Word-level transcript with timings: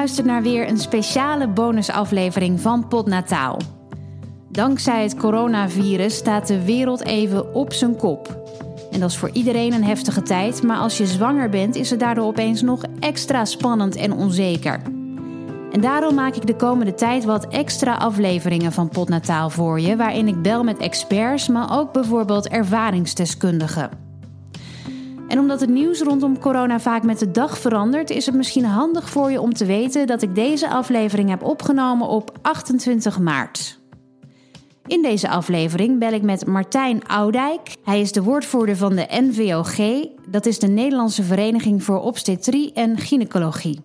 luistert 0.00 0.26
naar 0.26 0.42
weer 0.42 0.68
een 0.68 0.78
speciale 0.78 1.48
bonusaflevering 1.48 2.60
van 2.60 2.88
Podnataal. 2.88 3.58
Dankzij 4.48 5.02
het 5.02 5.16
coronavirus 5.16 6.16
staat 6.16 6.46
de 6.46 6.64
wereld 6.64 7.04
even 7.04 7.54
op 7.54 7.72
zijn 7.72 7.96
kop. 7.96 8.44
En 8.90 9.00
dat 9.00 9.10
is 9.10 9.16
voor 9.16 9.30
iedereen 9.32 9.72
een 9.72 9.84
heftige 9.84 10.22
tijd, 10.22 10.62
maar 10.62 10.76
als 10.76 10.98
je 10.98 11.06
zwanger 11.06 11.48
bent 11.50 11.74
is 11.74 11.90
het 11.90 12.00
daardoor 12.00 12.24
opeens 12.24 12.62
nog 12.62 12.82
extra 13.00 13.44
spannend 13.44 13.96
en 13.96 14.12
onzeker. 14.12 14.82
En 15.72 15.80
daarom 15.80 16.14
maak 16.14 16.34
ik 16.34 16.46
de 16.46 16.56
komende 16.56 16.94
tijd 16.94 17.24
wat 17.24 17.48
extra 17.48 17.94
afleveringen 17.94 18.72
van 18.72 18.88
Podnataal 18.88 19.50
voor 19.50 19.80
je, 19.80 19.96
waarin 19.96 20.28
ik 20.28 20.42
bel 20.42 20.64
met 20.64 20.78
experts, 20.78 21.48
maar 21.48 21.78
ook 21.78 21.92
bijvoorbeeld 21.92 22.48
ervaringsdeskundigen. 22.48 24.09
En 25.30 25.38
omdat 25.38 25.60
het 25.60 25.70
nieuws 25.70 26.00
rondom 26.00 26.38
corona 26.38 26.80
vaak 26.80 27.02
met 27.02 27.18
de 27.18 27.30
dag 27.30 27.58
verandert, 27.58 28.10
is 28.10 28.26
het 28.26 28.34
misschien 28.34 28.64
handig 28.64 29.08
voor 29.08 29.30
je 29.30 29.40
om 29.40 29.52
te 29.52 29.64
weten 29.64 30.06
dat 30.06 30.22
ik 30.22 30.34
deze 30.34 30.68
aflevering 30.68 31.28
heb 31.28 31.42
opgenomen 31.42 32.08
op 32.08 32.38
28 32.42 33.18
maart. 33.18 33.78
In 34.86 35.02
deze 35.02 35.28
aflevering 35.28 35.98
bel 35.98 36.12
ik 36.12 36.22
met 36.22 36.46
Martijn 36.46 37.06
Oudijk. 37.06 37.76
Hij 37.84 38.00
is 38.00 38.12
de 38.12 38.22
woordvoerder 38.22 38.76
van 38.76 38.96
de 38.96 39.06
NVOG, 39.10 40.06
dat 40.28 40.46
is 40.46 40.58
de 40.58 40.68
Nederlandse 40.68 41.22
Vereniging 41.22 41.82
voor 41.82 42.00
Obstetrie 42.00 42.72
en 42.72 42.98
Gynaecologie. 42.98 43.80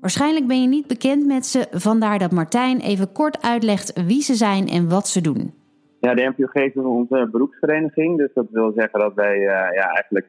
Waarschijnlijk 0.00 0.46
ben 0.46 0.62
je 0.62 0.68
niet 0.68 0.86
bekend 0.86 1.26
met 1.26 1.46
ze, 1.46 1.66
vandaar 1.70 2.18
dat 2.18 2.32
Martijn 2.32 2.80
even 2.80 3.12
kort 3.12 3.42
uitlegt 3.42 3.92
wie 4.06 4.22
ze 4.22 4.34
zijn 4.34 4.68
en 4.68 4.88
wat 4.88 5.08
ze 5.08 5.20
doen. 5.20 5.54
Ja, 6.04 6.14
de 6.14 6.32
NVOG 6.36 6.54
is 6.54 6.74
onze 6.74 7.28
beroepsvereniging. 7.30 8.18
Dus 8.18 8.30
dat 8.34 8.46
wil 8.50 8.72
zeggen 8.76 9.00
dat 9.00 9.14
wij 9.14 9.36
uh, 9.36 9.46
ja, 9.46 9.88
eigenlijk 9.88 10.26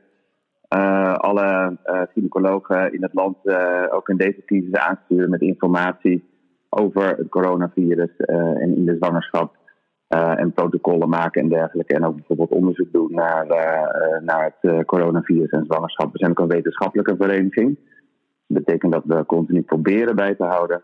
uh, 0.76 1.14
alle 1.14 1.78
uh, 1.86 2.02
gynaecologen 2.14 2.94
in 2.94 3.02
het 3.02 3.14
land 3.14 3.38
ook 3.90 4.10
in 4.10 4.18
deze 4.18 4.44
crisis 4.46 4.74
aansturen 4.74 5.30
met 5.30 5.42
informatie 5.42 6.24
over 6.70 7.08
het 7.18 7.30
coronavirus 7.30 8.16
en 8.18 8.76
in 8.76 8.86
de 8.86 8.96
zwangerschap. 8.96 9.56
en 10.08 10.54
protocollen 10.54 11.10
maken 11.10 11.42
en 11.42 11.50
dergelijke. 11.50 11.94
En 11.94 12.06
ook 12.06 12.16
bijvoorbeeld 12.16 12.52
onderzoek 12.52 12.92
doen 12.92 13.12
naar, 13.12 13.46
naar 14.24 14.56
het 14.60 14.86
coronavirus 14.86 15.50
en 15.50 15.66
zwangerschap. 15.66 16.12
We 16.12 16.18
zijn 16.18 16.32
ook 16.32 16.40
een 16.40 16.48
wetenschappelijke 16.48 17.16
vereniging. 17.16 17.78
Dat 18.48 18.64
betekent 18.64 18.92
dat 18.92 19.04
we 19.06 19.26
continu 19.26 19.62
proberen 19.62 20.16
bij 20.16 20.36
te 20.36 20.44
houden 20.44 20.84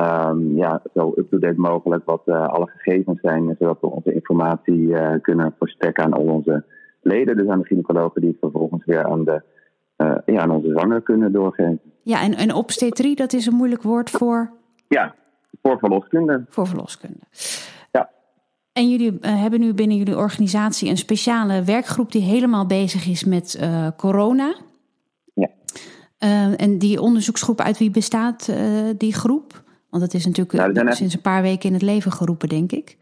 um, 0.00 0.56
ja, 0.56 0.82
zo 0.94 1.12
up-to-date 1.16 1.60
mogelijk 1.60 2.04
wat 2.04 2.22
uh, 2.26 2.48
alle 2.48 2.66
gegevens 2.76 3.20
zijn, 3.20 3.56
zodat 3.58 3.80
we 3.80 3.86
onze 3.86 4.14
informatie 4.14 4.78
uh, 4.78 5.12
kunnen 5.20 5.54
verstrekken 5.58 6.04
aan 6.04 6.12
al 6.12 6.24
onze 6.24 6.64
leden, 7.02 7.36
dus 7.36 7.48
aan 7.48 7.58
de 7.60 7.66
gynaecologen, 7.66 8.20
die 8.20 8.30
het 8.30 8.38
vervolgens 8.40 8.84
weer 8.84 9.04
aan, 9.04 9.24
de, 9.24 9.42
uh, 9.96 10.14
ja, 10.26 10.40
aan 10.40 10.50
onze 10.50 10.68
zwanger 10.68 11.02
kunnen 11.02 11.32
doorgeven. 11.32 11.80
Ja, 12.02 12.22
en, 12.22 12.34
en 12.34 12.54
obstetrie, 12.54 13.16
dat 13.16 13.32
is 13.32 13.46
een 13.46 13.54
moeilijk 13.54 13.82
woord 13.82 14.10
voor? 14.10 14.50
Ja, 14.88 15.14
voor 15.62 15.78
verloskunde. 15.78 16.44
Voor 16.48 16.66
verloskunde. 16.66 17.20
Ja. 17.92 18.10
En 18.72 18.90
jullie 18.90 19.18
hebben 19.20 19.60
nu 19.60 19.74
binnen 19.74 19.96
jullie 19.96 20.16
organisatie 20.16 20.90
een 20.90 20.96
speciale 20.96 21.62
werkgroep 21.62 22.12
die 22.12 22.22
helemaal 22.22 22.66
bezig 22.66 23.06
is 23.06 23.24
met 23.24 23.68
corona. 23.96 24.54
Ja. 25.34 25.48
en 26.56 26.78
die 26.78 27.00
onderzoeksgroep, 27.00 27.60
uit 27.60 27.78
wie 27.78 27.90
bestaat 27.90 28.52
die 28.96 29.14
groep? 29.14 29.62
Want 29.90 30.02
het 30.02 30.14
is 30.14 30.26
natuurlijk 30.26 30.72
nou, 30.72 30.92
sinds 30.92 31.14
een 31.14 31.20
paar 31.20 31.42
weken 31.42 31.68
in 31.68 31.74
het 31.74 31.82
leven 31.82 32.12
geroepen, 32.12 32.48
denk 32.48 32.72
ik. 32.72 32.98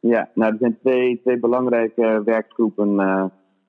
Ja, 0.00 0.28
nou, 0.34 0.52
er 0.52 0.58
zijn 0.58 0.78
twee, 0.80 1.20
twee 1.20 1.38
belangrijke 1.38 2.22
werkgroepen 2.24 2.88
uh, 2.88 3.24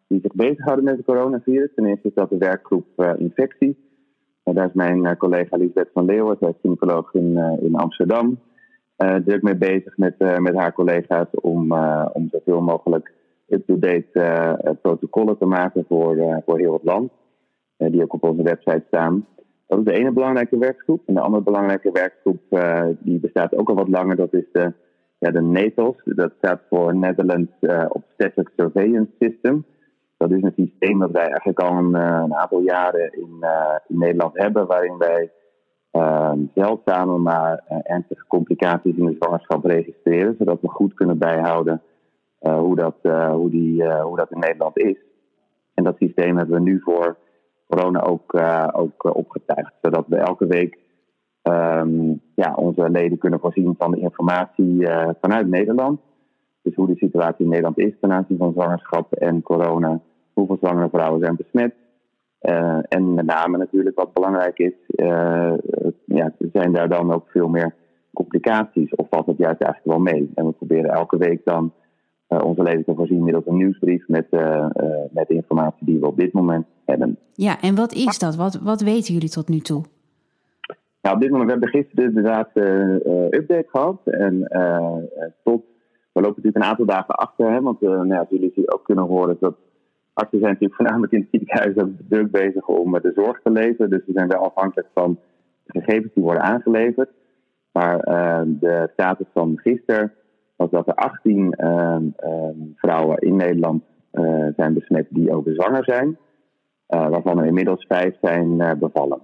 die 0.07 0.19
zich 0.21 0.33
bezighouden 0.33 0.85
met 0.85 0.97
het 0.97 1.05
coronavirus. 1.05 1.69
Ten 1.75 1.85
eerste 1.85 2.07
is 2.07 2.13
dat 2.13 2.29
de 2.29 2.37
werkgroep 2.37 2.85
uh, 2.97 3.11
infectie. 3.17 3.89
Uh, 4.45 4.55
daar 4.55 4.67
is 4.67 4.73
mijn 4.73 5.17
collega 5.17 5.57
Lisbeth 5.57 5.89
van 5.93 6.05
Leeuwen, 6.05 6.37
zij 6.39 6.49
is 6.49 6.55
gynaecoloog 6.61 7.13
in, 7.13 7.37
in 7.61 7.75
Amsterdam. 7.75 8.39
druk 8.97 9.41
mee 9.41 9.55
bezig 9.55 9.97
met, 9.97 10.15
met 10.17 10.55
haar 10.55 10.73
collega's 10.73 11.27
om, 11.31 11.73
om 12.13 12.29
zoveel 12.31 12.61
mogelijk 12.61 13.13
up-to-date 13.47 14.77
protocollen 14.81 15.37
te 15.37 15.45
maken 15.45 15.85
voor, 15.87 16.41
voor 16.45 16.59
heel 16.59 16.73
het 16.73 16.83
land. 16.83 17.11
die 17.77 18.03
ook 18.03 18.13
op 18.13 18.23
onze 18.23 18.43
website 18.43 18.83
staan. 18.87 19.25
Dat 19.71 19.79
is 19.79 19.85
de 19.85 19.99
ene 19.99 20.11
belangrijke 20.11 20.57
werkgroep. 20.57 21.01
En 21.05 21.13
de 21.13 21.19
andere 21.19 21.43
belangrijke 21.43 21.91
werkgroep, 21.91 22.41
uh, 22.49 22.85
die 22.99 23.19
bestaat 23.19 23.55
ook 23.55 23.69
al 23.69 23.75
wat 23.75 23.87
langer, 23.87 24.15
dat 24.15 24.33
is 24.33 24.45
de, 24.51 24.73
ja, 25.17 25.31
de 25.31 25.41
NATOS. 25.41 25.95
Dat 26.03 26.33
staat 26.37 26.61
voor 26.69 26.95
Netherlands 26.95 27.51
uh, 27.61 27.85
Obstetric 27.89 28.49
Surveillance 28.55 29.11
System. 29.19 29.65
Dat 30.17 30.31
is 30.31 30.41
een 30.41 30.53
systeem 30.55 30.99
dat 30.99 31.11
wij 31.11 31.25
eigenlijk 31.25 31.59
al 31.59 31.77
een, 31.77 31.95
uh, 31.95 32.21
een 32.23 32.35
aantal 32.35 32.59
jaren 32.59 33.13
in, 33.13 33.45
in, 33.87 33.97
Nederland 33.97 34.37
hebben, 34.37 34.67
waarin 34.67 34.97
wij 34.97 35.31
zeldzame 36.53 37.17
maar 37.17 37.63
ernstige 37.83 38.27
complicaties 38.27 38.95
in 38.95 39.05
de 39.05 39.15
zwangerschap 39.19 39.65
registreren, 39.65 40.35
zodat 40.37 40.61
we 40.61 40.67
goed 40.67 40.93
kunnen 40.93 41.17
bijhouden 41.17 41.81
hoe, 42.39 42.75
dat, 42.75 42.95
hoe, 43.31 43.49
die, 43.49 43.91
hoe 43.91 44.17
dat 44.17 44.31
in 44.31 44.39
Nederland 44.39 44.77
is. 44.77 44.97
En 45.73 45.83
dat 45.83 45.97
systeem 45.97 46.37
hebben 46.37 46.55
we 46.55 46.69
nu 46.69 46.79
voor 46.83 47.17
corona 47.71 48.01
ook, 48.01 48.33
uh, 48.33 48.67
ook 48.71 49.05
uh, 49.05 49.11
opgetuigd. 49.15 49.73
Zodat 49.81 50.05
we 50.07 50.15
elke 50.15 50.47
week 50.47 50.77
um, 51.43 52.21
ja, 52.35 52.53
onze 52.55 52.89
leden 52.89 53.17
kunnen 53.17 53.39
voorzien 53.39 53.75
van 53.77 53.91
de 53.91 53.99
informatie 53.99 54.81
uh, 54.81 55.09
vanuit 55.21 55.47
Nederland. 55.47 55.99
Dus 56.61 56.75
hoe 56.75 56.87
de 56.87 56.95
situatie 56.95 57.43
in 57.43 57.49
Nederland 57.49 57.77
is 57.77 57.93
ten 58.01 58.11
aanzien 58.11 58.37
van 58.37 58.53
zwangerschap 58.53 59.13
en 59.13 59.41
corona. 59.41 59.99
Hoeveel 60.33 60.57
zwangere 60.57 60.89
vrouwen 60.89 61.19
zijn 61.19 61.35
besmet. 61.35 61.73
en 62.89 63.13
met 63.13 63.25
name 63.25 63.57
natuurlijk 63.57 63.95
wat 63.95 64.13
belangrijk 64.13 64.59
is, 64.59 64.73
ja, 66.05 66.31
zijn 66.53 66.73
daar 66.73 66.89
dan 66.89 67.13
ook 67.13 67.23
veel 67.27 67.47
meer 67.47 67.75
complicaties 68.13 68.95
of 68.95 69.07
valt 69.09 69.25
het 69.25 69.37
juist 69.37 69.61
eigenlijk 69.61 69.97
wel 69.97 70.13
mee. 70.13 70.31
En 70.35 70.45
we 70.45 70.51
proberen 70.51 70.91
elke 70.91 71.17
week 71.17 71.41
dan 71.43 71.73
onze 72.39 72.63
leden 72.63 72.83
te 72.83 72.95
voorzien 72.95 73.23
middels 73.23 73.45
een 73.45 73.57
nieuwsbrief 73.57 74.07
met, 74.07 74.27
uh, 74.31 74.41
uh, 74.41 74.87
met 75.11 75.27
de 75.27 75.33
informatie 75.33 75.85
die 75.85 75.99
we 75.99 76.07
op 76.07 76.17
dit 76.17 76.33
moment 76.33 76.65
hebben. 76.85 77.17
Ja, 77.33 77.61
en 77.61 77.75
wat 77.75 77.93
is 77.93 78.19
dat? 78.19 78.35
Wat, 78.35 78.59
wat 78.63 78.81
weten 78.81 79.13
jullie 79.13 79.29
tot 79.29 79.49
nu 79.49 79.59
toe? 79.59 79.83
Nou, 81.01 81.15
op 81.15 81.21
dit 81.21 81.31
moment, 81.31 81.51
we 81.51 81.59
hebben 81.59 81.81
gisteren 81.81 82.05
inderdaad 82.05 82.49
update 83.33 83.67
gehad. 83.67 84.01
En 84.05 84.47
tot, 85.43 85.63
we 86.11 86.21
lopen 86.21 86.35
natuurlijk 86.35 86.55
een 86.55 86.69
aantal 86.69 86.85
dagen 86.85 87.15
achter. 87.15 87.51
Hè, 87.51 87.61
want 87.61 87.81
nou 87.81 88.07
ja, 88.07 88.25
jullie 88.29 88.73
ook 88.73 88.83
kunnen 88.83 89.03
horen 89.03 89.37
dat 89.39 89.55
artsen 90.13 90.39
zijn 90.39 90.51
natuurlijk 90.51 90.81
voornamelijk 90.81 91.13
in 91.13 91.19
het 91.19 91.29
ziekenhuis 91.31 91.95
druk 92.09 92.31
bezig 92.31 92.67
om 92.67 92.91
de 92.91 93.11
zorg 93.15 93.39
te 93.43 93.51
leveren. 93.51 93.89
Dus 93.89 94.05
we 94.05 94.11
zijn 94.13 94.27
wel 94.27 94.45
afhankelijk 94.45 94.87
van 94.93 95.19
de 95.63 95.79
gegevens 95.79 96.13
die 96.13 96.23
worden 96.23 96.43
aangeleverd. 96.43 97.09
Maar 97.71 97.97
de 98.45 98.89
status 98.93 99.27
van 99.33 99.59
gisteren 99.59 100.13
was 100.61 100.69
dat 100.69 100.87
er 100.87 100.95
18 100.95 101.53
ehm, 101.53 102.03
ehm, 102.15 102.55
vrouwen 102.75 103.17
in 103.17 103.35
Nederland 103.35 103.83
uh, 104.13 104.47
zijn 104.55 104.73
besmet 104.73 105.07
die 105.09 105.33
ook 105.33 105.47
zwanger 105.53 105.83
zijn. 105.83 106.17
Uh, 106.89 107.09
waarvan 107.09 107.39
er 107.39 107.45
inmiddels 107.45 107.85
vijf 107.87 108.15
zijn 108.21 108.49
uh, 108.59 108.71
bevallen. 108.79 109.19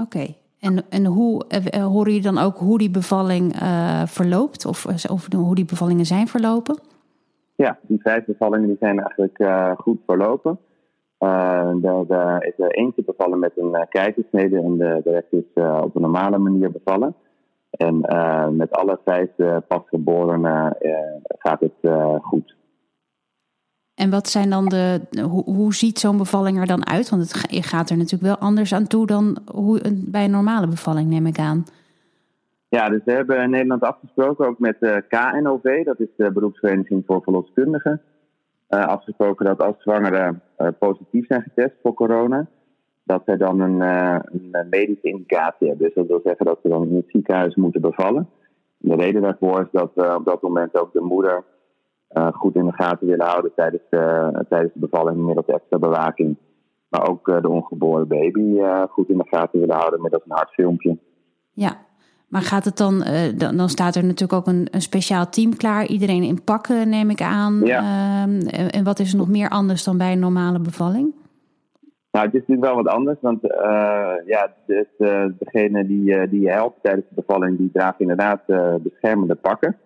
Oké, 0.00 0.34
en, 0.58 0.82
en 0.90 1.04
hoe 1.04 1.44
horen 1.70 2.12
je 2.12 2.20
dan 2.20 2.38
ook 2.38 2.56
hoe 2.56 2.78
die 2.78 2.90
bevalling 2.90 3.54
verloopt? 4.06 4.66
Of, 4.66 4.86
of 5.10 5.32
hoe 5.32 5.54
die 5.54 5.64
bevallingen 5.64 6.04
zijn 6.04 6.26
verlopen? 6.26 6.78
Ja, 7.54 7.78
die 7.82 8.00
vijf 8.00 8.24
bevallingen 8.24 8.68
die 8.68 8.76
zijn 8.80 9.00
eigenlijk 9.00 9.38
goed 9.80 9.98
verlopen. 10.06 10.58
er 11.18 12.46
is 12.46 12.64
er 12.64 12.70
eentje 12.70 13.02
bevallen 13.04 13.38
met 13.38 13.52
een 13.56 13.86
keizersnede 13.88 14.56
en 14.56 14.76
de, 14.76 15.00
de 15.04 15.10
rest 15.10 15.32
is 15.32 15.62
op 15.82 15.94
een 15.94 16.02
normale 16.02 16.38
manier 16.38 16.70
bevallen. 16.70 17.14
En 17.72 18.04
uh, 18.08 18.48
met 18.48 18.72
alle 18.72 18.98
vijf 19.04 19.30
uh, 19.36 19.56
pasgeborenen 19.68 20.76
uh, 20.80 20.92
gaat 21.38 21.60
het 21.60 21.92
goed. 22.22 22.56
En 23.94 24.10
wat 24.10 24.28
zijn 24.28 24.50
dan 24.50 24.68
de. 24.68 25.00
Hoe, 25.30 25.44
hoe 25.44 25.74
ziet 25.74 25.98
zo'n 25.98 26.16
bevalling 26.16 26.58
er 26.58 26.66
dan 26.66 26.86
uit? 26.86 27.10
Want 27.10 27.22
het 27.22 27.64
gaat 27.66 27.90
er 27.90 27.96
natuurlijk 27.96 28.22
wel 28.22 28.48
anders 28.48 28.74
aan 28.74 28.86
toe 28.86 29.06
dan 29.06 29.38
hoe, 29.52 29.80
bij 29.94 30.24
een 30.24 30.30
normale 30.30 30.66
bevalling, 30.66 31.10
neem 31.10 31.26
ik 31.26 31.38
aan. 31.38 31.64
Ja, 32.68 32.88
dus 32.88 33.00
we 33.04 33.12
hebben 33.12 33.42
in 33.42 33.50
Nederland 33.50 33.82
afgesproken, 33.82 34.46
ook 34.46 34.58
met 34.58 34.76
de 34.80 35.04
KNOV, 35.08 35.84
dat 35.84 36.00
is 36.00 36.08
de 36.16 36.32
beroepsvereniging 36.32 37.02
voor 37.06 37.22
verloskundigen. 37.22 38.00
afgesproken 38.68 39.46
dat 39.46 39.62
als 39.62 39.76
zwangeren 39.78 40.42
positief 40.78 41.26
zijn 41.26 41.42
getest 41.42 41.74
voor 41.82 41.94
corona, 41.94 42.46
dat 43.04 43.22
zij 43.26 43.36
dan 43.36 43.60
een, 43.60 43.80
uh, 43.80 44.18
een, 44.22 44.66
medische 44.70 45.08
indicatie 45.08 45.68
hebben. 45.68 45.86
Dus 45.86 45.94
dat 45.94 46.06
wil 46.06 46.20
zeggen 46.24 46.46
dat 46.46 46.58
ze 46.62 46.68
dan 46.68 46.88
in 46.88 46.96
het 46.96 47.04
ziekenhuis 47.08 47.54
moeten 47.54 47.80
bevallen. 47.80 48.28
De 48.78 48.94
reden 48.94 49.22
daarvoor 49.22 49.60
is 49.60 49.68
dat 49.72 49.90
we 49.94 50.14
op 50.14 50.24
dat 50.24 50.42
moment 50.42 50.78
ook 50.78 50.92
de 50.92 51.00
moeder 51.00 51.44
goed 52.32 52.54
in 52.54 52.66
de 52.66 52.72
gaten 52.72 53.06
willen 53.06 53.26
houden 53.26 53.52
tijdens 53.54 53.82
de, 53.90 54.44
tijdens 54.48 54.72
de 54.72 54.80
bevalling 54.80 55.16
middels 55.16 55.46
extra 55.46 55.78
bewaking. 55.78 56.36
Maar 56.88 57.08
ook 57.08 57.42
de 57.42 57.48
ongeboren 57.48 58.08
baby 58.08 58.60
goed 58.88 59.08
in 59.08 59.18
de 59.18 59.26
gaten 59.26 59.60
willen 59.60 59.76
houden 59.76 60.02
middels 60.02 60.22
een 60.24 60.36
hartfilmpje. 60.36 60.98
Ja, 61.52 61.76
maar 62.28 62.42
gaat 62.42 62.64
het 62.64 62.76
dan, 62.76 63.04
dan, 63.36 63.56
dan, 63.56 63.68
staat 63.68 63.94
er 63.94 64.04
natuurlijk 64.04 64.32
ook 64.32 64.46
een, 64.46 64.68
een, 64.70 64.82
speciaal 64.82 65.28
team 65.28 65.56
klaar. 65.56 65.86
Iedereen 65.86 66.22
in 66.22 66.44
pakken, 66.44 66.88
neem 66.88 67.10
ik 67.10 67.22
aan. 67.22 67.60
Ja. 67.64 67.78
Ehm, 67.78 68.46
en 68.48 68.84
wat 68.84 68.98
is 68.98 69.12
er 69.12 69.18
nog 69.18 69.28
meer 69.28 69.48
anders 69.48 69.84
dan 69.84 69.98
bij 69.98 70.12
een 70.12 70.18
normale 70.18 70.60
bevalling? 70.60 71.14
Nou, 72.12 72.26
het 72.26 72.34
is 72.34 72.40
natuurlijk 72.40 72.66
wel 72.66 72.82
wat 72.82 72.94
anders, 72.94 73.20
want 73.20 73.44
uh, 73.44 74.14
ja, 74.26 74.54
dus, 74.66 74.86
degene 75.38 75.86
die, 75.86 76.10
uh, 76.10 76.30
die 76.30 76.40
je 76.40 76.50
helpt 76.50 76.82
tijdens 76.82 77.06
de 77.08 77.14
bevalling, 77.14 77.58
die 77.58 77.70
draagt 77.72 78.00
inderdaad 78.00 78.40
beschermende 78.82 79.34
pakken. 79.34 79.76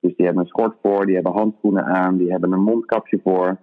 Dus 0.00 0.16
die 0.16 0.26
hebben 0.26 0.42
een 0.42 0.48
schort 0.48 0.76
voor, 0.82 1.06
die 1.06 1.14
hebben 1.14 1.32
handschoenen 1.32 1.84
aan, 1.84 2.16
die 2.16 2.30
hebben 2.30 2.52
een 2.52 2.62
mondkapje 2.62 3.20
voor, 3.22 3.56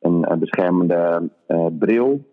een, 0.00 0.38
beschermende 0.38 1.30
bril. 1.78 2.32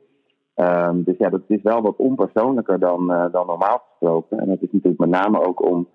Um, 0.56 1.04
dus 1.04 1.18
ja, 1.18 1.30
dat 1.30 1.42
is 1.48 1.62
wel 1.62 1.82
wat 1.82 1.96
onpersoonlijker 1.96 2.80
dan, 2.80 3.08
dan 3.08 3.46
normaal 3.46 3.84
gesproken. 3.90 4.40
En 4.40 4.48
dat 4.48 4.62
is 4.62 4.72
natuurlijk 4.72 5.00
met 5.00 5.10
name 5.10 5.48
ook 5.48 5.70
om 5.70 5.88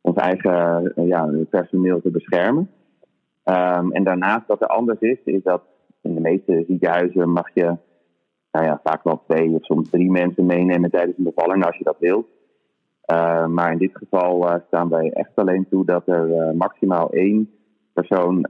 ons 0.00 0.16
eigen 0.16 0.92
ja, 0.94 1.30
personeel 1.50 2.00
te 2.00 2.10
beschermen. 2.10 2.70
Um, 3.44 3.92
en 3.92 4.04
daarnaast 4.04 4.46
wat 4.46 4.60
er 4.60 4.68
anders 4.68 5.00
is, 5.00 5.18
is 5.24 5.42
dat 5.42 5.62
in 6.02 6.14
de 6.14 6.20
meeste 6.20 6.64
ziekenhuizen 6.66 7.30
mag 7.30 7.50
je 7.54 7.76
nou 8.52 8.64
ja, 8.66 8.80
vaak 8.84 9.04
wel 9.04 9.22
twee 9.26 9.50
of 9.50 9.64
soms 9.64 9.90
drie 9.90 10.10
mensen 10.10 10.46
meenemen 10.46 10.90
tijdens 10.90 11.18
een 11.18 11.32
bevalling 11.34 11.64
als 11.64 11.76
je 11.76 11.84
dat 11.84 11.96
wilt. 11.98 12.26
Uh, 13.12 13.46
maar 13.46 13.72
in 13.72 13.78
dit 13.78 13.96
geval 13.96 14.48
uh, 14.48 14.54
staan 14.66 14.88
wij 14.88 15.10
echt 15.12 15.30
alleen 15.34 15.66
toe 15.70 15.84
dat 15.84 16.02
er 16.06 16.28
uh, 16.28 16.50
maximaal 16.52 17.10
één 17.10 17.50
persoon 17.92 18.40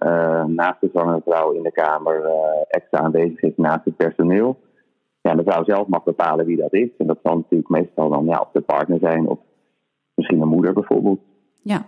naast 0.47 0.81
de 0.81 0.89
zwangere 0.93 1.21
vrouw 1.25 1.51
in 1.51 1.63
de 1.63 1.73
kamer 1.73 2.23
extra 2.69 2.99
aanwezig 2.99 3.43
is 3.43 3.53
naast 3.57 3.85
het 3.85 3.97
personeel. 3.97 4.59
Ja, 5.21 5.35
de 5.35 5.43
vrouw 5.43 5.65
zelf 5.65 5.87
mag 5.87 6.03
bepalen 6.03 6.47
wie 6.47 6.57
dat 6.57 6.73
is. 6.73 6.89
En 6.99 7.07
dat 7.07 7.19
zal 7.23 7.37
natuurlijk 7.37 7.69
meestal 7.69 8.09
dan 8.09 8.25
ja, 8.25 8.39
of 8.41 8.49
de 8.53 8.61
partner 8.61 8.99
zijn 8.99 9.29
of 9.29 9.39
misschien 10.15 10.41
een 10.41 10.49
moeder 10.49 10.73
bijvoorbeeld. 10.73 11.21
Ja, 11.63 11.87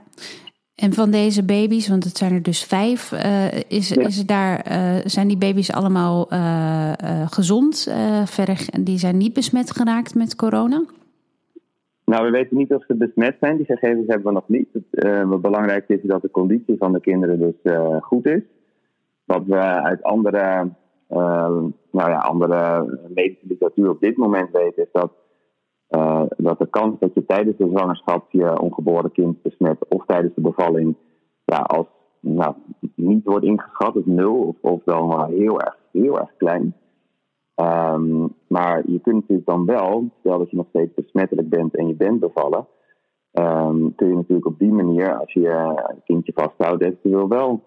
en 0.80 0.92
van 0.92 1.10
deze 1.10 1.44
baby's, 1.44 1.88
want 1.88 2.04
het 2.04 2.16
zijn 2.16 2.32
er 2.32 2.42
dus 2.42 2.64
vijf, 2.64 3.12
uh, 3.12 3.52
is, 3.68 3.92
is 3.92 4.26
daar, 4.26 4.66
uh, 4.70 4.96
zijn 5.04 5.28
die 5.28 5.38
baby's 5.38 5.70
allemaal 5.70 6.32
uh, 6.32 6.92
gezond? 7.26 7.94
verder, 8.24 8.66
die 8.80 8.98
zijn 8.98 9.16
niet 9.16 9.32
besmet 9.32 9.70
geraakt 9.70 10.14
met 10.14 10.36
corona? 10.36 10.84
Nou, 12.04 12.24
we 12.24 12.30
weten 12.30 12.56
niet 12.56 12.74
of 12.74 12.84
ze 12.86 12.94
besmet 12.94 13.36
zijn. 13.40 13.56
Die 13.56 13.66
gegevens 13.66 14.06
hebben 14.06 14.26
we 14.26 14.32
nog 14.32 14.48
niet. 14.48 14.68
Het, 14.72 15.24
wat 15.26 15.40
belangrijk 15.40 15.88
is, 15.88 16.00
is 16.00 16.08
dat 16.08 16.22
de 16.22 16.30
conditie 16.30 16.76
van 16.78 16.92
de 16.92 17.00
kinderen 17.00 17.38
dus 17.38 17.72
goed 18.00 18.26
is. 18.26 18.42
Wat 19.24 19.42
we 19.46 19.56
uit 19.60 20.02
andere, 20.02 20.68
nou 21.08 21.72
ja, 21.92 22.18
andere 22.18 22.86
medische 23.08 23.46
literatuur 23.46 23.90
op 23.90 24.00
dit 24.00 24.16
moment 24.16 24.50
weten, 24.52 24.82
is 24.82 24.88
dat 24.92 25.12
uh, 25.90 26.22
dat 26.36 26.58
de 26.58 26.66
kans 26.70 26.98
dat 26.98 27.14
je 27.14 27.26
tijdens 27.26 27.56
de 27.56 27.68
zwangerschap 27.68 28.30
je 28.30 28.60
ongeboren 28.60 29.12
kind 29.12 29.42
besmet 29.42 29.88
of 29.88 30.06
tijdens 30.06 30.34
de 30.34 30.40
bevalling 30.40 30.96
ja, 31.44 31.56
als 31.56 31.86
nou, 32.20 32.54
niet 32.94 33.24
wordt 33.24 33.44
ingeschat, 33.44 33.96
is 33.96 34.04
nul 34.04 34.34
of, 34.34 34.56
of 34.60 34.84
maar 35.06 35.28
heel 35.28 35.60
erg, 35.60 35.76
heel 35.92 36.18
erg 36.18 36.36
klein. 36.36 36.74
Um, 37.56 38.34
maar 38.46 38.82
je 38.90 39.00
kunt 39.00 39.14
natuurlijk 39.14 39.48
dan 39.48 39.64
wel, 39.64 40.08
stel 40.18 40.38
dat 40.38 40.50
je 40.50 40.56
nog 40.56 40.66
steeds 40.68 40.94
besmettelijk 40.94 41.48
bent 41.48 41.76
en 41.76 41.86
je 41.86 41.94
bent 41.94 42.20
bevallen, 42.20 42.66
um, 43.32 43.94
kun 43.94 44.08
je 44.08 44.14
natuurlijk 44.14 44.46
op 44.46 44.58
die 44.58 44.72
manier, 44.72 45.18
als 45.18 45.32
je 45.32 45.40
je 45.40 45.84
kindje 46.04 46.32
vasthoudt, 46.34 46.82
eventueel 46.82 47.28
wel 47.28 47.60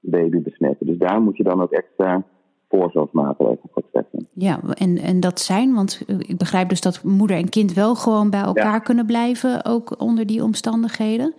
baby 0.00 0.42
besmetten. 0.42 0.86
Dus 0.86 0.98
daar 0.98 1.20
moet 1.20 1.36
je 1.36 1.42
dan 1.42 1.62
ook 1.62 1.72
extra 1.72 2.24
voorzorgsmaatregelen 2.68 3.70
voor 3.72 3.82
treffen. 3.92 4.28
Ja, 4.32 4.60
en, 4.74 4.98
en 4.98 5.20
dat 5.20 5.40
zijn, 5.40 5.74
want 5.74 6.02
ik 6.18 6.38
begrijp 6.38 6.68
dus 6.68 6.80
dat 6.80 7.02
moeder 7.02 7.36
en 7.36 7.48
kind 7.48 7.74
wel 7.74 7.94
gewoon 7.94 8.30
bij 8.30 8.40
elkaar 8.42 8.82
kunnen 8.82 9.06
blijven, 9.06 9.64
ook 9.64 10.00
onder 10.00 10.26
die 10.26 10.42
omstandigheden. 10.42 11.34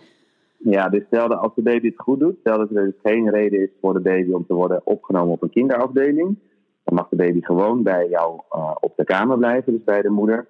Ja, 0.58 0.90
dus 0.90 1.04
stel 1.08 1.28
dat 1.28 1.40
als 1.40 1.56
de 1.56 1.62
baby 1.62 1.88
het 1.88 2.00
goed 2.00 2.20
doet, 2.20 2.36
stel 2.40 2.58
dat 2.58 2.70
er 2.70 2.86
dus 2.86 3.00
geen 3.04 3.30
reden 3.30 3.62
is 3.62 3.70
voor 3.82 3.94
de 3.94 4.00
baby 4.00 4.32
om 4.32 4.46
te 4.46 4.54
worden 4.54 4.82
opgenomen 4.84 5.34
op 5.34 5.44
een 5.44 5.50
kinderafdeling, 5.50 6.38
dan 6.84 6.96
mag 6.96 7.10
de 7.10 7.16
baby 7.16 7.42
gewoon 7.42 7.84
bij 7.84 8.08
jou 8.10 8.42
uh, 8.56 8.72
op 8.80 8.94
de 8.96 9.04
kamer 9.04 9.38
blijven, 9.38 9.74
dus 9.74 9.84
bij 9.84 10.02
de 10.02 10.10
moeder. 10.10 10.48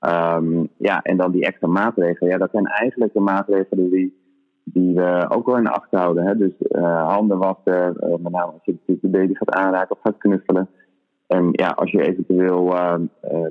Um, 0.00 0.68
ja, 0.76 1.02
en 1.02 1.16
dan 1.16 1.32
die 1.32 1.44
extra 1.44 1.68
maatregelen, 1.68 2.32
ja, 2.32 2.38
dat 2.38 2.50
zijn 2.50 2.66
eigenlijk 2.66 3.12
de 3.12 3.20
maatregelen 3.20 3.90
die 3.90 4.21
die 4.64 4.94
we 4.94 5.26
ook 5.28 5.46
wel 5.46 5.56
in 5.56 5.66
acht 5.66 5.90
houden. 5.90 6.26
Hè? 6.26 6.36
Dus 6.36 6.52
uh, 6.58 7.08
handen 7.08 7.38
wassen, 7.38 7.96
uh, 8.00 8.08
met 8.10 8.32
name 8.32 8.52
als 8.52 8.64
je 8.64 8.98
de 9.00 9.08
baby 9.08 9.34
gaat 9.34 9.54
aanraken 9.54 9.96
of 9.96 10.02
gaat 10.02 10.18
knuffelen. 10.18 10.68
En 11.26 11.48
ja, 11.52 11.68
als 11.68 11.90
je 11.90 12.02
eventueel 12.02 12.66
uh, 12.66 12.94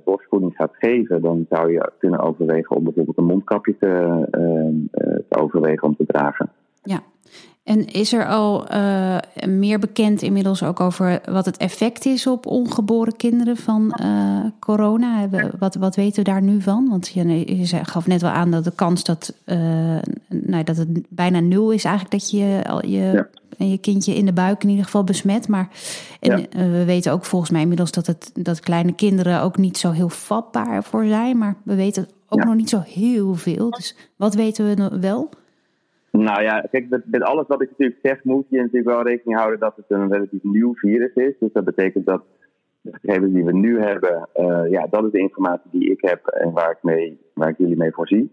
borstvoeding 0.04 0.56
gaat 0.56 0.72
geven, 0.74 1.22
dan 1.22 1.46
zou 1.50 1.72
je 1.72 1.92
kunnen 1.98 2.20
overwegen 2.20 2.76
om 2.76 2.84
bijvoorbeeld 2.84 3.18
een 3.18 3.26
mondkapje 3.26 3.76
te, 3.80 4.28
te 5.30 5.38
overwegen 5.38 5.88
om 5.88 5.96
te 5.96 6.06
dragen. 6.06 6.50
Ja, 6.84 7.00
en 7.64 7.86
is 7.86 8.14
er 8.14 8.28
al 8.28 8.74
uh, 8.74 9.18
meer 9.48 9.80
bekend 9.80 10.22
inmiddels 10.22 10.64
ook 10.64 10.80
over 10.80 11.22
wat 11.26 11.46
het 11.46 11.58
effect 11.58 12.06
is 12.06 12.28
op 12.28 12.46
ongeboren 12.46 13.16
kinderen 13.16 13.58
van 13.58 14.00
uh, 14.04 14.40
corona? 14.60 15.30
Wat, 15.60 15.76
wat 15.76 15.96
weten 15.96 16.24
we 16.24 16.30
daar 16.30 16.42
nu 16.42 16.62
van? 16.62 16.90
Want 16.90 17.08
je, 17.08 17.58
je 17.58 17.86
gaf 17.86 18.08
net 18.08 18.22
wel 18.22 18.32
aan 18.32 18.52
dat 18.52 18.64
de 18.64 18.72
kans 18.76 19.04
dat, 19.04 19.34
uh, 19.46 19.58
nou, 20.28 20.64
dat 20.64 20.78
het 20.78 20.88
bijna 21.10 21.40
nul 21.40 21.72
is 21.72 21.84
eigenlijk 21.84 22.22
dat 22.22 22.32
je 22.32 22.38
je, 22.88 23.28
ja. 23.58 23.66
je 23.66 23.78
kindje 23.78 24.16
in 24.16 24.26
de 24.26 24.34
buik 24.34 24.64
in 24.64 24.70
ieder 24.70 24.86
geval 24.86 25.04
besmet. 25.04 25.48
Maar 25.48 25.70
en, 26.20 26.40
ja. 26.40 26.70
we 26.70 26.86
weten 26.86 27.12
ook 27.12 27.26
volgens 27.26 27.52
mij 27.52 27.62
inmiddels 27.62 27.92
dat, 27.92 28.08
het, 28.08 28.32
dat 28.34 28.60
kleine 28.60 28.94
kinderen 28.94 29.42
ook 29.42 29.58
niet 29.58 29.78
zo 29.78 29.92
heel 29.92 30.10
vatbaar 30.10 30.84
voor 30.84 31.06
zijn. 31.06 31.38
Maar 31.38 31.56
we 31.64 31.76
weten 31.76 32.08
ook 32.28 32.40
ja. 32.40 32.46
nog 32.46 32.56
niet 32.56 32.70
zo 32.70 32.84
heel 32.86 33.36
veel. 33.36 33.70
Dus 33.70 33.96
wat 34.16 34.36
weten 34.36 34.66
we 34.66 35.00
wel? 35.00 35.30
Nou 36.12 36.44
ja, 36.44 36.66
kijk, 36.72 37.04
met, 37.06 37.22
alles 37.22 37.48
wat 37.48 37.62
ik 37.62 37.70
natuurlijk 37.70 38.00
zeg, 38.04 38.24
moet 38.24 38.46
je 38.50 38.58
natuurlijk 38.58 38.86
wel 38.86 39.04
rekening 39.04 39.38
houden 39.38 39.60
dat 39.60 39.76
het 39.76 39.86
een 39.88 40.12
relatief 40.12 40.44
nieuw 40.44 40.74
virus 40.74 41.14
is. 41.14 41.34
Dus 41.40 41.52
dat 41.54 41.66
betekent 41.66 42.06
dat 42.06 42.24
de 42.82 42.92
gegevens 43.02 43.34
die 43.34 43.46
we 43.46 43.54
nu 43.54 43.80
hebben, 43.82 44.30
uh, 44.36 44.70
ja, 44.70 44.88
dat 44.90 45.06
is 45.06 45.12
de 45.12 45.20
informatie 45.20 45.70
die 45.72 45.92
ik 45.92 46.02
heb 46.02 46.26
en 46.26 46.52
waar 46.52 46.72
ik, 46.72 46.78
mee, 46.82 47.20
waar 47.34 47.50
ik 47.50 47.58
jullie 47.58 47.78
mee 47.78 47.92
voorzie. 47.92 48.32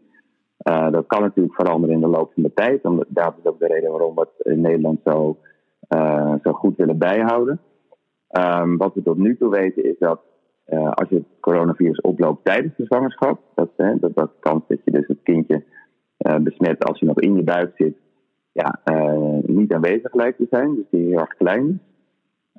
Uh, 0.68 0.90
dat 0.90 1.06
kan 1.06 1.20
natuurlijk 1.20 1.54
veranderen 1.54 1.94
in 1.94 2.00
de 2.00 2.08
loop 2.08 2.32
van 2.34 2.42
de 2.42 2.52
tijd. 2.54 2.84
Omdat, 2.84 3.06
dat 3.08 3.34
is 3.38 3.50
ook 3.50 3.58
de 3.58 3.66
reden 3.66 3.90
waarom 3.90 4.14
we 4.14 4.20
het 4.20 4.46
in 4.52 4.60
Nederland 4.60 5.00
zo, 5.04 5.38
uh, 5.94 6.34
zo 6.42 6.52
goed 6.52 6.76
willen 6.76 6.98
bijhouden. 6.98 7.60
Um, 8.30 8.76
wat 8.76 8.94
we 8.94 9.02
tot 9.02 9.16
nu 9.16 9.36
toe 9.36 9.50
weten 9.50 9.84
is 9.84 9.98
dat 9.98 10.20
als 10.94 11.08
je 11.08 11.14
het 11.14 11.24
coronavirus 11.40 12.00
oploopt 12.00 12.44
tijdens 12.44 12.76
de 12.76 12.84
zwangerschap, 12.84 13.40
dat, 13.54 13.70
dat, 13.76 14.14
dat 14.14 14.30
kans 14.40 14.62
dat 14.68 14.78
je 14.84 14.90
dus 14.90 15.06
het 15.06 15.22
kindje 15.22 15.64
besmet 16.40 16.84
als 16.84 16.98
je 16.98 17.06
nog 17.06 17.20
in 17.20 17.36
je 17.36 17.42
buik 17.42 17.72
zit, 17.76 17.96
ja, 18.52 18.80
uh, 18.84 19.38
niet 19.42 19.72
aanwezig 19.72 20.14
lijkt 20.14 20.38
te 20.38 20.46
zijn. 20.50 20.74
Dus 20.74 20.84
die 20.90 21.06
heel 21.06 21.18
erg 21.18 21.36
klein 21.36 21.68
is. 21.68 21.86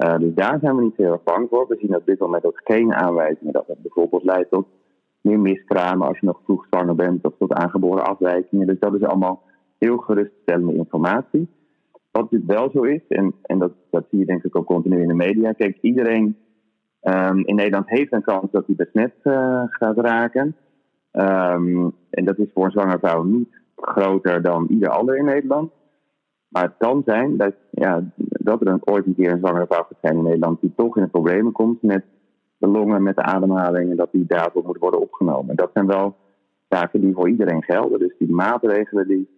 Uh, 0.07 0.17
dus 0.17 0.33
daar 0.33 0.59
zijn 0.61 0.75
we 0.75 0.81
niet 0.81 0.97
heel 0.97 1.11
erg 1.11 1.23
bang 1.23 1.47
voor. 1.49 1.67
We 1.67 1.77
zien 1.79 1.95
op 1.95 2.05
dit 2.05 2.19
moment 2.19 2.45
ook 2.45 2.61
geen 2.63 2.93
aanwijzingen 2.93 3.53
dat 3.53 3.67
het 3.67 3.81
bijvoorbeeld 3.81 4.23
leidt 4.23 4.51
tot 4.51 4.67
meer 5.21 5.39
miskramen 5.39 6.07
als 6.07 6.19
je 6.19 6.25
nog 6.25 6.39
vroeg 6.43 6.65
zwanger 6.69 6.95
bent 6.95 7.25
of 7.25 7.33
tot 7.37 7.53
aangeboren 7.53 8.03
afwijkingen. 8.05 8.67
Dus 8.67 8.79
dat 8.79 8.93
is 8.93 9.03
allemaal 9.03 9.41
heel 9.77 9.97
geruststellende 9.97 10.73
informatie. 10.73 11.47
Wat 12.11 12.29
dus 12.29 12.41
wel 12.45 12.69
zo 12.73 12.81
is, 12.81 13.01
en, 13.07 13.33
en 13.41 13.59
dat, 13.59 13.71
dat 13.89 14.05
zie 14.09 14.19
je 14.19 14.25
denk 14.25 14.43
ik 14.43 14.57
ook 14.57 14.65
continu 14.65 15.01
in 15.01 15.07
de 15.07 15.13
media. 15.13 15.51
Kijk, 15.51 15.77
iedereen 15.81 16.37
um, 17.01 17.45
in 17.45 17.55
Nederland 17.55 17.89
heeft 17.89 18.13
een 18.13 18.21
kans 18.21 18.51
dat 18.51 18.65
hij 18.65 18.75
besmet 18.75 19.13
gaat 19.69 19.97
raken. 19.97 20.55
Um, 21.19 21.95
en 22.09 22.25
dat 22.25 22.37
is 22.37 22.47
voor 22.53 22.65
een 22.65 22.71
zwangere 22.71 22.99
vrouw 22.99 23.23
niet 23.23 23.61
groter 23.75 24.41
dan 24.41 24.67
ieder 24.69 24.89
ander 24.89 25.17
in 25.17 25.25
Nederland. 25.25 25.71
Maar 26.47 26.63
het 26.63 26.73
kan 26.77 27.01
zijn 27.05 27.37
dat, 27.37 27.53
ja, 27.71 28.03
dat 28.15 28.61
er 28.61 28.67
een, 28.67 28.81
ooit 28.83 29.05
een 29.05 29.15
keer 29.15 29.31
een 29.31 29.39
zwangere 29.39 29.65
vrouw 29.65 29.83
gaat 29.83 29.97
zijn 30.01 30.17
in 30.17 30.23
Nederland 30.23 30.61
die 30.61 30.73
toch 30.75 30.97
in 30.97 31.03
de 31.03 31.09
problemen 31.09 31.51
komt 31.51 31.81
met 31.81 32.03
de 32.57 32.67
longen, 32.67 33.03
met 33.03 33.15
de 33.15 33.23
ademhaling 33.23 33.89
en 33.89 33.95
dat 33.95 34.11
die 34.11 34.25
daarvoor 34.27 34.63
moet 34.65 34.77
worden 34.77 35.01
opgenomen. 35.01 35.55
Dat 35.55 35.69
zijn 35.73 35.87
wel 35.87 36.15
zaken 36.69 37.01
die 37.01 37.13
voor 37.13 37.29
iedereen 37.29 37.63
gelden. 37.63 37.99
Dus 37.99 38.15
die 38.17 38.31
maatregelen 38.31 39.07
die 39.07 39.29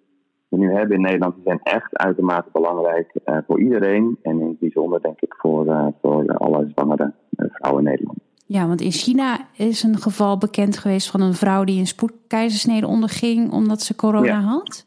we 0.47 0.57
nu 0.57 0.71
hebben 0.71 0.95
in 0.95 1.01
Nederland 1.01 1.35
die 1.35 1.43
zijn 1.43 1.59
echt 1.63 1.97
uitermate 1.97 2.49
belangrijk 2.51 3.15
uh, 3.25 3.37
voor 3.47 3.59
iedereen. 3.59 4.17
En 4.21 4.39
in 4.39 4.47
het 4.47 4.59
bijzonder 4.59 5.01
denk 5.01 5.21
ik 5.21 5.35
voor, 5.37 5.65
uh, 5.65 5.87
voor 6.01 6.37
alle 6.37 6.67
zwangere 6.75 7.13
uh, 7.37 7.45
vrouwen 7.51 7.83
in 7.83 7.89
Nederland. 7.89 8.19
Ja, 8.51 8.67
want 8.67 8.81
in 8.81 8.91
China 8.91 9.39
is 9.55 9.83
een 9.83 9.97
geval 9.97 10.37
bekend 10.37 10.77
geweest 10.77 11.09
van 11.09 11.21
een 11.21 11.33
vrouw 11.33 11.63
die 11.63 11.79
een 11.79 11.87
spoedkeizersnede 11.87 12.87
onderging 12.87 13.51
omdat 13.51 13.81
ze 13.81 13.95
corona 13.95 14.25
ja. 14.25 14.39
had. 14.39 14.85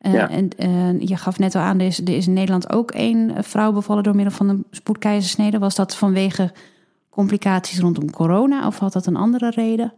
Uh, 0.00 0.14
ja. 0.14 0.30
En 0.30 0.48
uh, 0.58 1.00
je 1.00 1.16
gaf 1.16 1.38
net 1.38 1.54
al 1.54 1.60
aan, 1.60 1.80
er 1.80 1.86
is, 1.86 1.98
er 1.98 2.16
is 2.16 2.26
in 2.26 2.32
Nederland 2.32 2.72
ook 2.72 2.90
één 2.90 3.44
vrouw 3.44 3.72
bevallen 3.72 4.02
door 4.02 4.14
middel 4.14 4.34
van 4.34 4.48
een 4.48 4.64
spoedkeizersnede. 4.70 5.58
Was 5.58 5.74
dat 5.74 5.96
vanwege 5.96 6.50
complicaties 7.10 7.80
rondom 7.80 8.10
corona 8.10 8.66
of 8.66 8.78
had 8.78 8.92
dat 8.92 9.06
een 9.06 9.16
andere 9.16 9.50
reden? 9.50 9.92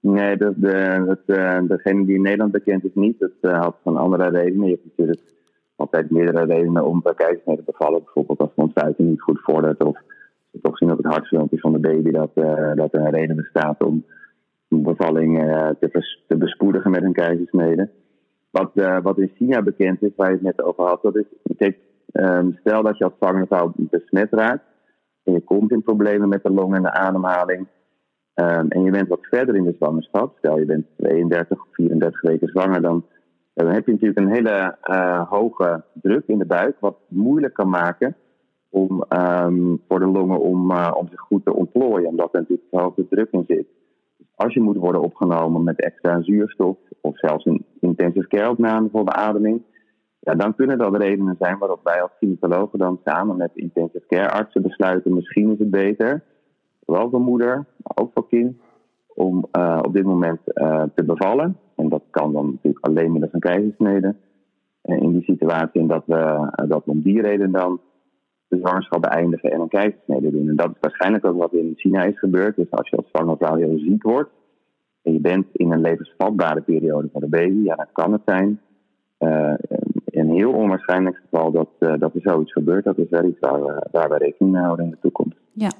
Nee, 0.00 0.36
dat, 0.36 0.54
de, 0.56 1.04
dat, 1.06 1.38
uh, 1.38 1.58
degene 1.68 2.04
die 2.04 2.14
in 2.14 2.22
Nederland 2.22 2.52
bekend 2.52 2.84
is 2.84 2.94
niet. 2.94 3.18
Dat 3.18 3.52
had 3.52 3.76
van 3.82 3.96
andere 3.96 4.28
redenen. 4.28 4.66
Je 4.66 4.72
hebt 4.72 4.84
natuurlijk 4.84 5.20
altijd 5.76 6.10
meerdere 6.10 6.44
redenen 6.44 6.86
om 6.86 7.00
bij 7.02 7.14
keizersnede 7.14 7.64
te 7.64 7.70
bevallen. 7.70 8.02
Bijvoorbeeld 8.04 8.38
als 8.38 8.50
de 8.54 8.62
ontsluiting 8.62 9.08
niet 9.08 9.22
goed 9.22 9.40
vordert 9.40 9.84
of 9.84 9.98
toch 10.62 10.78
zien 10.78 10.90
op 10.90 10.96
het 10.96 11.06
hartfilmpje 11.06 11.58
van 11.58 11.72
de 11.72 11.78
baby 11.78 12.10
dat, 12.10 12.30
uh, 12.34 12.74
dat 12.74 12.94
er 12.94 13.00
een 13.00 13.10
reden 13.10 13.36
bestaat 13.36 13.84
om 13.84 14.04
een 14.68 14.82
bevalling 14.82 15.42
uh, 15.42 15.68
te, 15.80 16.16
te, 16.26 16.36
bespoedigen 16.36 16.90
met 16.90 17.02
een 17.02 17.12
keizersnede. 17.12 17.90
Wat, 18.50 18.70
uh, 18.74 18.98
wat 19.02 19.18
in 19.18 19.32
China 19.34 19.62
bekend 19.62 20.02
is, 20.02 20.10
waar 20.16 20.28
je 20.28 20.34
het 20.34 20.42
net 20.42 20.62
over 20.62 20.84
had, 20.84 21.02
dat 21.02 21.16
is, 21.16 21.24
kijk, 21.56 21.78
um, 22.12 22.56
stel 22.60 22.82
dat 22.82 22.98
je 22.98 23.04
als 23.04 23.12
zwangere 23.18 23.46
vrouw 23.46 23.72
besmet 23.76 24.32
raakt 24.32 24.64
en 25.24 25.32
je 25.32 25.40
komt 25.40 25.70
in 25.72 25.82
problemen 25.82 26.28
met 26.28 26.42
de 26.42 26.50
long 26.50 26.74
en 26.74 26.82
de 26.82 26.92
ademhaling, 26.92 27.66
ehm, 28.34 28.66
en 28.68 28.82
je 28.82 28.90
bent 28.90 29.08
wat 29.08 29.26
verder 29.30 29.56
in 29.56 29.64
de 29.64 29.74
zwangerschap, 29.76 30.36
stel 30.38 30.58
je 30.58 30.64
bent 30.64 30.86
32 30.96 31.60
of 31.60 31.68
34 31.72 32.20
weken 32.20 32.48
zwanger, 32.48 32.82
dan, 32.82 33.04
dan 33.54 33.68
heb 33.68 33.86
je 33.86 33.92
natuurlijk 33.92 34.18
een 34.18 34.34
hele 34.34 34.76
hoge 35.28 35.84
druk 35.92 36.26
in 36.26 36.38
de 36.38 36.46
buik, 36.46 36.76
wat 36.80 36.96
moeilijk 37.08 37.54
kan 37.54 37.68
maken 37.68 38.16
om, 38.70 39.04
um, 39.08 39.80
voor 39.88 39.98
de 39.98 40.06
longen 40.06 40.40
om, 40.40 40.70
uh, 40.70 40.92
om 40.94 41.08
zich 41.08 41.20
goed 41.20 41.44
te 41.44 41.54
ontplooien, 41.54 42.08
omdat 42.08 42.34
er 42.34 42.40
natuurlijk 42.40 42.68
hoge 42.70 43.06
druk 43.08 43.28
in 43.30 43.44
zit. 43.46 43.66
Dus 44.16 44.26
als 44.34 44.54
je 44.54 44.60
moet 44.60 44.76
worden 44.76 45.02
opgenomen 45.02 45.62
met 45.62 45.80
extra 45.80 46.22
zuurstof 46.22 46.76
of 47.00 47.18
zelfs 47.18 47.44
een 47.44 47.64
intensive 47.80 48.28
care 48.28 48.50
opname 48.50 48.88
voor 48.92 49.04
beademing, 49.04 49.62
ja, 50.20 50.34
dan 50.34 50.54
kunnen 50.54 50.78
dat 50.78 50.96
redenen 50.96 51.36
zijn 51.38 51.58
waarop 51.58 51.80
wij 51.82 52.02
als 52.02 52.10
gynaecologen 52.18 52.78
dan 52.78 53.00
samen 53.04 53.36
met 53.36 53.50
intensive 53.54 54.06
care 54.06 54.30
artsen 54.30 54.62
besluiten, 54.62 55.14
misschien 55.14 55.52
is 55.52 55.58
het 55.58 55.70
beter, 55.70 56.22
zowel 56.86 57.10
voor 57.10 57.20
moeder, 57.20 57.54
maar 57.56 57.92
ook 57.94 58.10
voor 58.14 58.28
kind, 58.28 58.56
om 59.14 59.46
uh, 59.58 59.78
op 59.82 59.92
dit 59.92 60.04
moment 60.04 60.40
uh, 60.54 60.82
te 60.94 61.04
bevallen. 61.04 61.56
En 61.76 61.88
dat 61.88 62.02
kan 62.10 62.32
dan 62.32 62.46
natuurlijk 62.46 62.86
alleen 62.86 63.12
met 63.12 63.28
een 63.32 63.40
keizersnede. 63.40 64.14
In 64.82 65.12
die 65.12 65.22
situatie 65.22 65.80
en 65.80 65.86
dat 65.86 66.02
we, 66.06 66.50
dat 66.68 66.82
om 66.84 67.00
die 67.02 67.22
reden 67.22 67.52
dan 67.52 67.80
de 68.48 68.58
zwangerschap 68.58 69.02
beëindigen 69.02 69.50
en 69.50 69.60
een 69.60 69.68
keizersnede 69.68 70.30
doen. 70.30 70.48
En 70.48 70.56
dat 70.56 70.70
is 70.70 70.80
waarschijnlijk 70.80 71.24
ook 71.24 71.38
wat 71.38 71.52
in 71.52 71.72
China 71.76 72.02
is 72.04 72.18
gebeurd. 72.18 72.56
Dus 72.56 72.70
als 72.70 72.88
je 72.88 72.96
als 72.96 73.08
zwangere 73.08 73.36
vrouw 73.36 73.56
heel 73.56 73.78
ziek 73.78 74.02
wordt 74.02 74.30
en 75.02 75.12
je 75.12 75.20
bent 75.20 75.46
in 75.52 75.72
een 75.72 75.80
levensvatbare 75.80 76.60
periode 76.60 77.08
van 77.12 77.20
de 77.20 77.28
baby, 77.28 77.62
ja, 77.62 77.74
dan 77.74 77.86
kan 77.92 78.12
het 78.12 78.22
zijn. 78.24 78.60
Uh, 79.18 79.54
een 80.06 80.30
heel 80.30 80.52
onwaarschijnlijk 80.52 81.16
geval 81.16 81.50
dat, 81.50 81.68
uh, 81.80 81.94
dat 81.98 82.14
er 82.14 82.20
zoiets 82.20 82.52
gebeurt. 82.52 82.84
Dat 82.84 82.98
is 82.98 83.10
wel 83.10 83.24
iets 83.24 83.38
waar 83.40 83.64
we, 83.64 83.86
waar 83.92 84.08
we 84.08 84.16
rekening 84.16 84.54
mee 84.54 84.62
houden 84.62 84.84
in 84.84 84.90
de 84.90 84.98
toekomst. 85.00 85.38
Ja, 85.52 85.70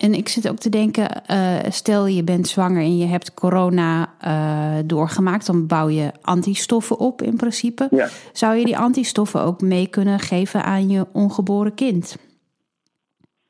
en 0.00 0.14
ik 0.14 0.28
zit 0.28 0.50
ook 0.50 0.58
te 0.58 0.68
denken, 0.68 1.22
uh, 1.30 1.58
stel 1.68 2.06
je 2.06 2.24
bent 2.24 2.48
zwanger 2.48 2.82
en 2.82 2.96
je 2.96 3.06
hebt 3.06 3.34
corona 3.34 4.08
uh, 4.24 4.78
doorgemaakt, 4.86 5.46
dan 5.46 5.66
bouw 5.66 5.88
je 5.88 6.10
antistoffen 6.22 6.98
op 6.98 7.22
in 7.22 7.36
principe. 7.36 7.88
Ja. 7.90 8.08
Zou 8.32 8.56
je 8.56 8.64
die 8.64 8.78
antistoffen 8.78 9.40
ook 9.40 9.60
mee 9.60 9.88
kunnen 9.88 10.18
geven 10.18 10.64
aan 10.64 10.88
je 10.88 11.06
ongeboren 11.12 11.74
kind? 11.74 12.16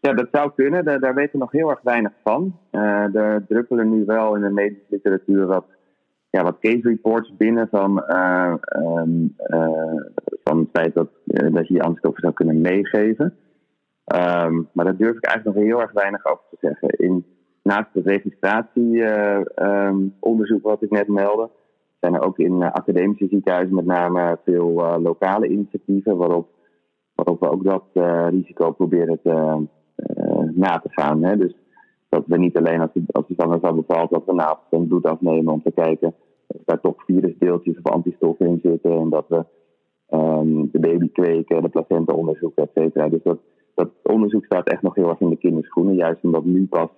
Ja, 0.01 0.13
dat 0.13 0.29
zou 0.33 0.51
kunnen. 0.57 0.85
Daar, 0.85 1.01
daar 1.01 1.15
weten 1.15 1.33
we 1.33 1.39
nog 1.39 1.53
heel 1.53 1.71
erg 1.71 1.81
weinig 1.83 2.13
van. 2.23 2.57
Uh, 2.73 3.15
er 3.15 3.45
druppelen 3.49 3.91
nu 3.91 4.05
wel 4.05 4.35
in 4.35 4.43
de 4.43 4.51
medische 4.51 4.87
literatuur 4.89 5.47
wat, 5.47 5.65
ja, 6.31 6.43
wat 6.43 6.59
case 6.61 6.89
reports 6.89 7.37
binnen 7.37 7.69
van, 7.71 8.03
um, 8.79 9.35
van 10.45 10.59
het 10.59 10.69
feit 10.73 10.95
dat, 10.95 11.09
dat 11.25 11.69
je 11.69 11.75
die 11.75 11.83
antistoffen 11.83 12.23
zou 12.23 12.35
kunnen 12.35 12.61
meegeven. 12.61 13.35
Um, 14.15 14.69
maar 14.73 14.85
daar 14.85 14.97
durf 14.97 15.17
ik 15.17 15.25
eigenlijk 15.25 15.57
nog 15.57 15.67
heel 15.67 15.81
erg 15.81 15.93
weinig 15.93 16.27
over 16.27 16.45
te 16.51 16.57
zeggen. 16.61 16.89
In, 16.89 17.25
naast 17.63 17.89
het 17.93 18.07
registratieonderzoek 18.07 20.65
um, 20.65 20.71
wat 20.71 20.83
ik 20.83 20.91
net 20.91 21.09
meldde, 21.09 21.49
zijn 22.01 22.15
er 22.15 22.23
ook 22.23 22.39
in 22.39 22.53
uh, 22.53 22.73
academische 22.73 23.27
ziekenhuizen 23.29 23.75
met 23.75 23.85
name 23.85 24.39
veel 24.45 24.79
uh, 24.79 24.97
lokale 24.99 25.49
initiatieven 25.49 26.17
waarop, 26.17 26.49
waarop 27.15 27.41
we 27.41 27.51
ook 27.51 27.65
dat 27.65 27.85
uh, 27.95 28.27
risico 28.29 28.71
proberen 28.71 29.21
te, 29.23 29.67
na 30.55 30.79
te 30.79 30.89
gaan. 30.91 31.23
Hè? 31.23 31.37
Dus 31.37 31.55
dat 32.09 32.23
we 32.27 32.39
niet 32.39 32.57
alleen 32.57 32.81
als, 32.81 32.91
als 33.11 33.27
de 33.27 33.35
zwangerschap 33.35 33.77
bevalt, 33.77 34.11
dat 34.11 34.25
we 34.27 34.33
naast 34.33 34.67
een 34.71 34.87
bloed 34.87 35.07
afnemen 35.07 35.53
om 35.53 35.63
te 35.63 35.73
kijken 35.73 36.15
of 36.47 36.61
daar 36.65 36.81
toch 36.81 37.05
virusdeeltjes 37.05 37.79
of 37.83 37.93
antistoffen 37.93 38.47
in 38.47 38.61
zitten 38.63 38.93
en 38.93 39.09
dat 39.09 39.25
we 39.29 39.45
um, 40.11 40.69
de 40.73 40.79
baby 40.79 41.11
kweken, 41.13 41.63
de 41.63 41.69
placenta 41.69 42.15
onderzoeken, 42.15 42.63
et 42.63 42.71
cetera. 42.75 43.09
Dus 43.09 43.23
dat, 43.23 43.39
dat 43.83 44.13
onderzoek 44.15 44.45
staat 44.45 44.69
echt 44.69 44.83
nog 44.83 44.95
heel 44.95 45.09
erg 45.09 45.21
in 45.21 45.29
de 45.29 45.37
kinderschoenen. 45.37 45.95
Juist 45.95 46.25
omdat 46.25 46.45
nu 46.45 46.67
pas 46.67 46.89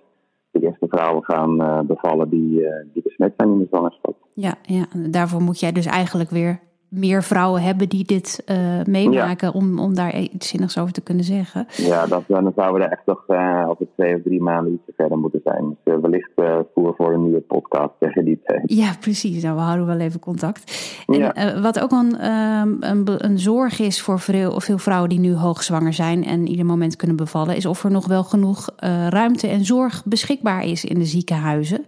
de 0.51 0.59
eerste 0.59 0.87
vrouwen 0.89 1.23
gaan 1.23 1.61
uh, 1.61 1.79
bevallen 1.79 2.29
die, 2.29 2.61
uh, 2.61 2.67
die 2.93 3.03
besmet 3.03 3.33
zijn 3.37 3.49
in 3.49 3.59
de 3.59 3.67
zwangerschap. 3.69 4.15
Ja, 4.33 4.55
ja, 4.61 4.85
daarvoor 5.09 5.41
moet 5.41 5.59
jij 5.59 5.71
dus 5.71 5.85
eigenlijk 5.85 6.29
weer 6.29 6.59
meer 6.93 7.23
vrouwen 7.23 7.61
hebben 7.61 7.89
die 7.89 8.03
dit 8.03 8.43
uh, 8.51 8.57
meemaken 8.85 9.47
ja. 9.47 9.59
om, 9.59 9.79
om 9.79 9.95
daar 9.95 10.19
iets 10.19 10.47
zinnigs 10.47 10.77
over 10.77 10.93
te 10.93 11.01
kunnen 11.01 11.23
zeggen. 11.23 11.65
Ja, 11.77 12.05
dat, 12.05 12.23
dan 12.27 12.51
zouden 12.55 12.81
we 12.81 12.85
er 12.85 12.91
echt 12.91 13.05
nog 13.05 13.23
uh, 13.27 13.65
over 13.69 13.87
twee 13.95 14.15
of 14.15 14.21
drie 14.21 14.41
maanden 14.41 14.73
iets 14.73 14.95
verder 14.97 15.17
moeten 15.17 15.41
zijn. 15.43 15.77
Dus 15.83 15.95
uh, 15.95 16.01
wellicht 16.01 16.31
voer 16.73 16.93
voor 16.97 17.13
een 17.13 17.23
nieuwe 17.23 17.39
podcast 17.39 17.91
tegen 17.99 18.25
die 18.25 18.39
tijd. 18.43 18.61
Ja, 18.65 18.91
precies. 18.99 19.43
Nou, 19.43 19.55
we 19.55 19.61
houden 19.61 19.85
wel 19.85 19.99
even 19.99 20.19
contact. 20.19 20.91
En 21.07 21.19
ja. 21.19 21.61
wat 21.61 21.79
ook 21.79 21.91
een, 21.91 22.31
um, 22.31 22.77
een, 22.79 23.25
een, 23.25 23.39
zorg 23.39 23.79
is 23.79 24.01
voor 24.01 24.19
veel, 24.19 24.59
veel 24.59 24.77
vrouwen 24.77 25.09
die 25.09 25.19
nu 25.19 25.35
hoogzwanger 25.35 25.93
zijn 25.93 26.23
en 26.23 26.47
ieder 26.47 26.65
moment 26.65 26.95
kunnen 26.95 27.15
bevallen, 27.15 27.55
is 27.55 27.65
of 27.65 27.83
er 27.83 27.91
nog 27.91 28.07
wel 28.07 28.23
genoeg 28.23 28.69
ruimte 29.09 29.47
en 29.47 29.65
zorg 29.65 30.01
beschikbaar 30.05 30.65
is 30.65 30.85
in 30.85 30.99
de 30.99 31.05
ziekenhuizen. 31.05 31.85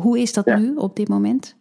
hoe 0.00 0.18
is 0.18 0.32
dat 0.32 0.44
ja. 0.44 0.58
nu 0.58 0.74
op 0.74 0.96
dit 0.96 1.08
moment? 1.08 1.56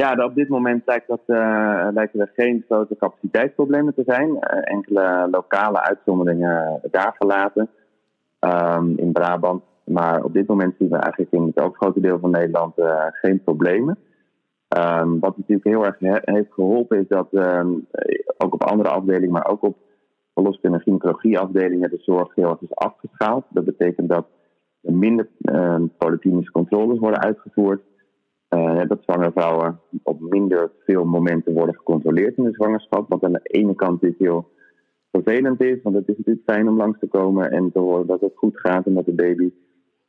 Ja, 0.00 0.24
op 0.24 0.34
dit 0.34 0.48
moment 0.48 0.82
lijkt 0.86 1.08
dat, 1.08 1.20
uh, 1.26 1.88
lijken 1.92 2.20
er 2.20 2.32
geen 2.34 2.64
grote 2.68 2.96
capaciteitsproblemen 2.96 3.94
te 3.94 4.02
zijn. 4.06 4.28
Uh, 4.28 4.38
enkele 4.62 5.28
lokale 5.30 5.80
uitzonderingen 5.80 6.80
daar 6.90 7.14
gelaten 7.18 7.68
um, 8.40 8.98
in 8.98 9.12
Brabant. 9.12 9.62
Maar 9.84 10.24
op 10.24 10.32
dit 10.32 10.46
moment 10.46 10.74
zien 10.78 10.88
we 10.88 10.96
eigenlijk 10.96 11.32
in 11.32 11.46
het 11.46 11.60
overgrote 11.60 12.00
deel 12.00 12.18
van 12.18 12.30
Nederland 12.30 12.78
uh, 12.78 13.06
geen 13.10 13.42
problemen. 13.42 13.98
Um, 14.78 15.20
wat 15.20 15.36
natuurlijk 15.36 15.68
heel 15.68 15.84
erg 15.84 15.98
he 15.98 16.32
heeft 16.34 16.52
geholpen 16.52 16.98
is 16.98 17.08
dat 17.08 17.28
um, 17.30 17.86
ook 18.38 18.54
op 18.54 18.64
andere 18.64 18.88
afdelingen, 18.88 19.32
maar 19.32 19.48
ook 19.48 19.62
op 19.62 19.76
verloskunde 20.34 20.76
en 20.76 20.82
gynaecologieafdelingen 20.82 21.90
de 21.90 21.98
zorg 22.00 22.34
heel 22.34 22.50
erg 22.50 22.60
is 22.60 22.74
afgeschaald. 22.74 23.44
Dat 23.48 23.64
betekent 23.64 24.08
dat 24.08 24.26
er 24.82 24.92
minder 24.92 25.28
polyklinische 25.98 26.52
controles 26.52 26.98
worden 26.98 27.22
uitgevoerd. 27.22 27.80
Uh, 28.54 28.80
dat 28.88 29.02
zwangere 29.02 29.32
vrouwen 29.32 29.80
op 30.02 30.20
minder 30.20 30.70
veel 30.84 31.04
momenten 31.04 31.52
worden 31.52 31.74
gecontroleerd 31.74 32.36
in 32.36 32.44
de 32.44 32.52
zwangerschap. 32.52 33.08
Wat 33.08 33.24
aan 33.24 33.32
de 33.32 33.40
ene 33.42 33.74
kant 33.74 33.92
natuurlijk 33.92 34.20
heel 34.20 34.48
vervelend 35.10 35.60
is, 35.60 35.82
want 35.82 35.96
het 35.96 36.08
is 36.08 36.16
natuurlijk 36.16 36.50
fijn 36.50 36.68
om 36.68 36.76
langs 36.76 36.98
te 36.98 37.06
komen 37.06 37.50
en 37.50 37.72
te 37.72 37.78
horen 37.78 38.06
dat 38.06 38.20
het 38.20 38.32
goed 38.34 38.60
gaat 38.60 38.86
en 38.86 38.94
dat 38.94 39.04
de 39.04 39.12
baby 39.12 39.52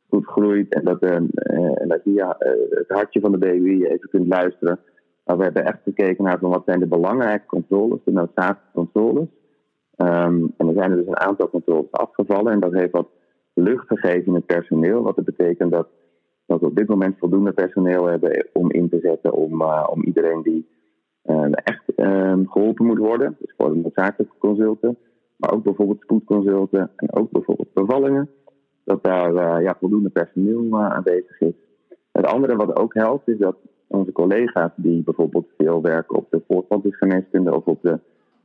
goed 0.08 0.26
groeit 0.26 0.74
en 0.74 0.84
dat, 0.84 1.02
uh, 1.02 1.16
dat 1.88 2.00
je 2.04 2.34
het 2.70 2.88
hartje 2.88 3.20
van 3.20 3.32
de 3.32 3.38
baby 3.38 3.84
even 3.84 4.08
kunt 4.08 4.26
luisteren. 4.26 4.78
Maar 5.24 5.36
we 5.36 5.42
hebben 5.42 5.64
echt 5.64 5.82
gekeken 5.82 6.24
naar 6.24 6.38
wat 6.40 6.62
zijn 6.66 6.80
de 6.80 6.86
belangrijke 6.86 7.46
controles, 7.46 8.00
de 8.04 8.12
noodzakelijke 8.12 8.72
controles. 8.72 9.28
Um, 9.96 10.54
en 10.56 10.68
er 10.68 10.74
zijn 10.74 10.90
er 10.90 10.96
dus 10.96 11.06
een 11.06 11.18
aantal 11.20 11.50
controles 11.50 11.90
afgevallen 11.90 12.52
en 12.52 12.60
dat 12.60 12.72
heeft 12.72 12.92
wat 12.92 13.08
lucht 13.54 13.86
gegeven 13.86 14.26
in 14.26 14.34
het 14.34 14.46
personeel. 14.46 15.02
Wat 15.02 15.16
dat 15.16 15.24
betekent 15.24 15.70
dat 15.70 15.88
dat 16.52 16.60
we 16.60 16.66
op 16.66 16.76
dit 16.76 16.88
moment 16.88 17.18
voldoende 17.18 17.52
personeel 17.52 18.06
hebben 18.06 18.46
om 18.52 18.70
in 18.70 18.88
te 18.88 18.98
zetten 19.02 19.32
om, 19.32 19.62
uh, 19.62 19.86
om 19.90 20.02
iedereen 20.02 20.42
die 20.42 20.68
uh, 21.24 21.46
echt 21.52 21.82
uh, 21.96 22.32
geholpen 22.46 22.86
moet 22.86 22.98
worden, 22.98 23.36
dus 23.38 23.54
voor 23.56 23.72
de 23.72 23.80
noodzakelijke 23.80 24.38
consulten, 24.38 24.96
maar 25.36 25.52
ook 25.52 25.62
bijvoorbeeld 25.62 26.00
spoedconsulten 26.00 26.90
en 26.96 27.14
ook 27.14 27.30
bijvoorbeeld 27.30 27.72
bevallingen, 27.72 28.30
dat 28.84 29.04
daar 29.04 29.62
ja, 29.62 29.76
voldoende 29.80 30.08
personeel 30.08 30.80
aanwezig 30.80 31.40
is. 31.40 31.54
Het 32.12 32.26
andere 32.26 32.56
wat 32.56 32.76
ook 32.76 32.94
helpt 32.94 33.28
is 33.28 33.38
dat 33.38 33.56
onze 33.86 34.12
collega's 34.12 34.72
die 34.76 35.02
bijvoorbeeld 35.02 35.46
veel 35.56 35.82
werken 35.82 36.16
op 36.16 36.26
de 36.30 36.42
voortplantingsgeneeskunde 36.48 37.54
of 37.56 37.64
op 37.64 37.82
de 37.82 37.98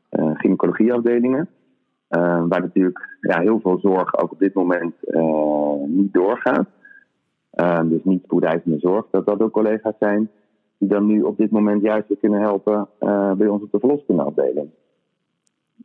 gynaecologieafdelingen, 0.09 1.49
waar 2.49 2.61
natuurlijk 2.61 3.17
ja, 3.21 3.39
heel 3.39 3.59
veel 3.59 3.79
zorg 3.79 4.17
ook 4.21 4.31
op 4.31 4.39
dit 4.39 4.53
moment 4.53 4.95
niet 5.87 6.13
doorgaat. 6.13 6.67
Uh, 7.61 7.79
dus 7.83 8.03
niet 8.03 8.23
spoedeisende 8.23 8.79
zorg, 8.79 9.05
dat 9.11 9.25
dat 9.25 9.41
ook 9.41 9.51
collega's 9.51 9.95
zijn 9.99 10.29
die 10.77 10.89
dan 10.89 11.05
nu 11.05 11.21
op 11.21 11.37
dit 11.37 11.51
moment 11.51 11.81
juist 11.81 12.07
weer 12.07 12.17
kunnen 12.17 12.41
helpen 12.41 12.87
uh, 12.99 13.31
bij 13.31 13.47
ons 13.47 13.63
op 13.63 13.71
de 13.71 13.79
verloskundeafdeling. 13.79 14.69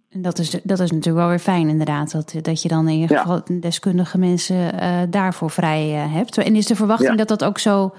En 0.08 0.22
dat 0.22 0.38
is, 0.38 0.50
dat 0.50 0.80
is 0.80 0.90
natuurlijk 0.90 1.18
wel 1.18 1.28
weer 1.28 1.38
fijn 1.38 1.68
inderdaad, 1.68 2.12
dat, 2.12 2.38
dat 2.42 2.62
je 2.62 2.68
dan 2.68 2.88
in 2.88 2.98
ieder 2.98 3.18
geval 3.18 3.40
ja. 3.44 3.60
deskundige 3.60 4.18
mensen 4.18 4.56
uh, 4.56 5.02
daarvoor 5.10 5.50
vrij 5.50 5.88
hebt. 5.88 6.38
En 6.38 6.56
is 6.56 6.66
de 6.66 6.76
verwachting 6.76 7.10
ja. 7.10 7.16
dat 7.16 7.28
dat 7.28 7.44
ook 7.44 7.58
zo 7.58 7.92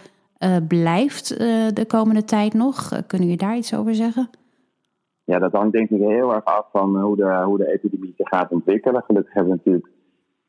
blijft 0.67 1.37
de 1.75 1.85
komende 1.87 2.23
tijd 2.23 2.53
nog? 2.53 2.89
Kunnen 3.07 3.27
jullie 3.27 3.45
daar 3.45 3.57
iets 3.57 3.75
over 3.75 3.95
zeggen? 3.95 4.29
Ja, 5.23 5.39
dat 5.39 5.51
hangt 5.51 5.73
denk 5.73 5.89
ik 5.89 5.99
heel 5.99 6.33
erg 6.33 6.45
af 6.45 6.65
van 6.71 7.01
hoe 7.01 7.15
de, 7.15 7.41
hoe 7.45 7.57
de 7.57 7.73
epidemie 7.73 8.13
zich 8.17 8.27
gaat 8.27 8.51
ontwikkelen. 8.51 9.03
Gelukkig 9.03 9.33
hebben 9.33 9.51
we 9.51 9.59
natuurlijk 9.63 9.92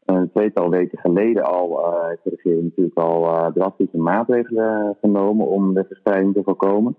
een 0.04 0.30
tweetal 0.30 0.70
weken 0.70 0.98
geleden 0.98 1.44
al 1.44 1.70
uh, 1.70 2.08
heeft 2.08 2.24
de 2.24 2.30
regering 2.30 2.62
natuurlijk 2.62 2.98
al 2.98 3.24
uh, 3.24 3.46
drastische 3.46 3.98
maatregelen 3.98 4.96
genomen 5.00 5.46
om 5.46 5.74
de 5.74 5.84
verspreiding 5.84 6.34
te 6.34 6.42
voorkomen. 6.42 6.96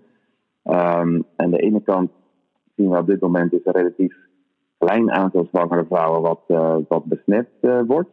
Um, 0.64 1.24
aan 1.36 1.50
de 1.50 1.58
ene 1.58 1.82
kant 1.82 2.10
zien 2.76 2.90
we 2.90 2.98
op 2.98 3.06
dit 3.06 3.20
moment 3.20 3.52
is 3.52 3.64
een 3.64 3.72
relatief 3.72 4.14
klein 4.78 5.12
aantal 5.12 5.46
zwangere 5.50 5.84
vrouwen 5.84 6.22
wat, 6.22 6.40
wat 6.88 7.04
besmet 7.04 7.48
wordt. 7.86 8.08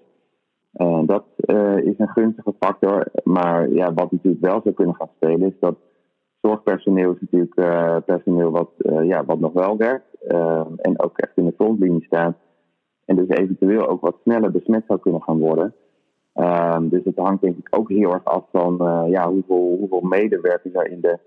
dat 1.06 1.24
is 1.84 1.98
een 1.98 2.08
gunstige 2.08 2.54
factor. 2.60 3.06
Maar 3.24 3.70
ja, 3.70 3.94
wat 3.94 4.12
natuurlijk 4.12 4.44
wel 4.44 4.62
zou 4.62 4.76
kunnen 4.76 4.96
gaan 4.96 5.10
spelen 5.16 5.48
is 5.48 5.60
dat 5.60 5.76
zorgpersoneel 6.42 7.12
is 7.12 7.18
natuurlijk 7.20 8.06
personeel 8.06 8.52
wat, 8.52 8.70
ja, 9.04 9.26
wat 9.26 9.40
nog 9.40 9.54
wel 9.54 9.78
werkt. 9.78 10.24
en 10.78 11.02
ook 11.02 11.18
echt 11.18 11.38
in 11.38 11.46
de 11.46 11.54
frontlinie 11.58 12.04
staat 12.04 12.36
en 13.06 13.16
dus 13.16 13.28
eventueel 13.28 13.88
ook 13.88 14.02
wat 14.02 14.18
sneller 14.24 14.52
besmet 14.52 14.84
zou 14.88 15.00
kunnen 15.00 15.22
gaan 15.22 15.40
worden. 15.40 15.74
Ehm, 16.34 16.90
dus 16.90 17.04
het 17.04 17.18
hangt 17.18 17.42
denk 17.42 17.58
ik 17.58 17.68
ook 17.70 17.90
heel 17.90 18.14
erg 18.14 18.26
af 18.26 18.46
van 18.52 18.78
ja, 19.10 19.30
hoeveel, 19.30 19.76
hoeveel 19.80 20.02
medewerkers 20.02 20.74
er 20.74 20.92
in 20.92 21.02
de, 21.02 21.18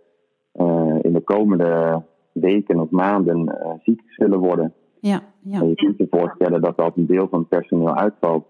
in 1.02 1.12
de 1.12 1.20
komende 1.24 2.02
weken 2.32 2.80
of 2.80 2.90
maanden 2.90 3.58
ziek 3.82 4.02
zullen 4.06 4.38
worden. 4.38 4.74
Ja, 5.00 5.20
ja. 5.42 5.60
En 5.60 5.68
je 5.68 5.74
kunt 5.74 5.96
je 5.98 6.06
voorstellen 6.10 6.62
dat 6.62 6.76
dat 6.76 6.96
een 6.96 7.06
deel 7.06 7.28
van 7.28 7.38
het 7.38 7.48
personeel 7.48 7.94
uitvalt. 7.94 8.46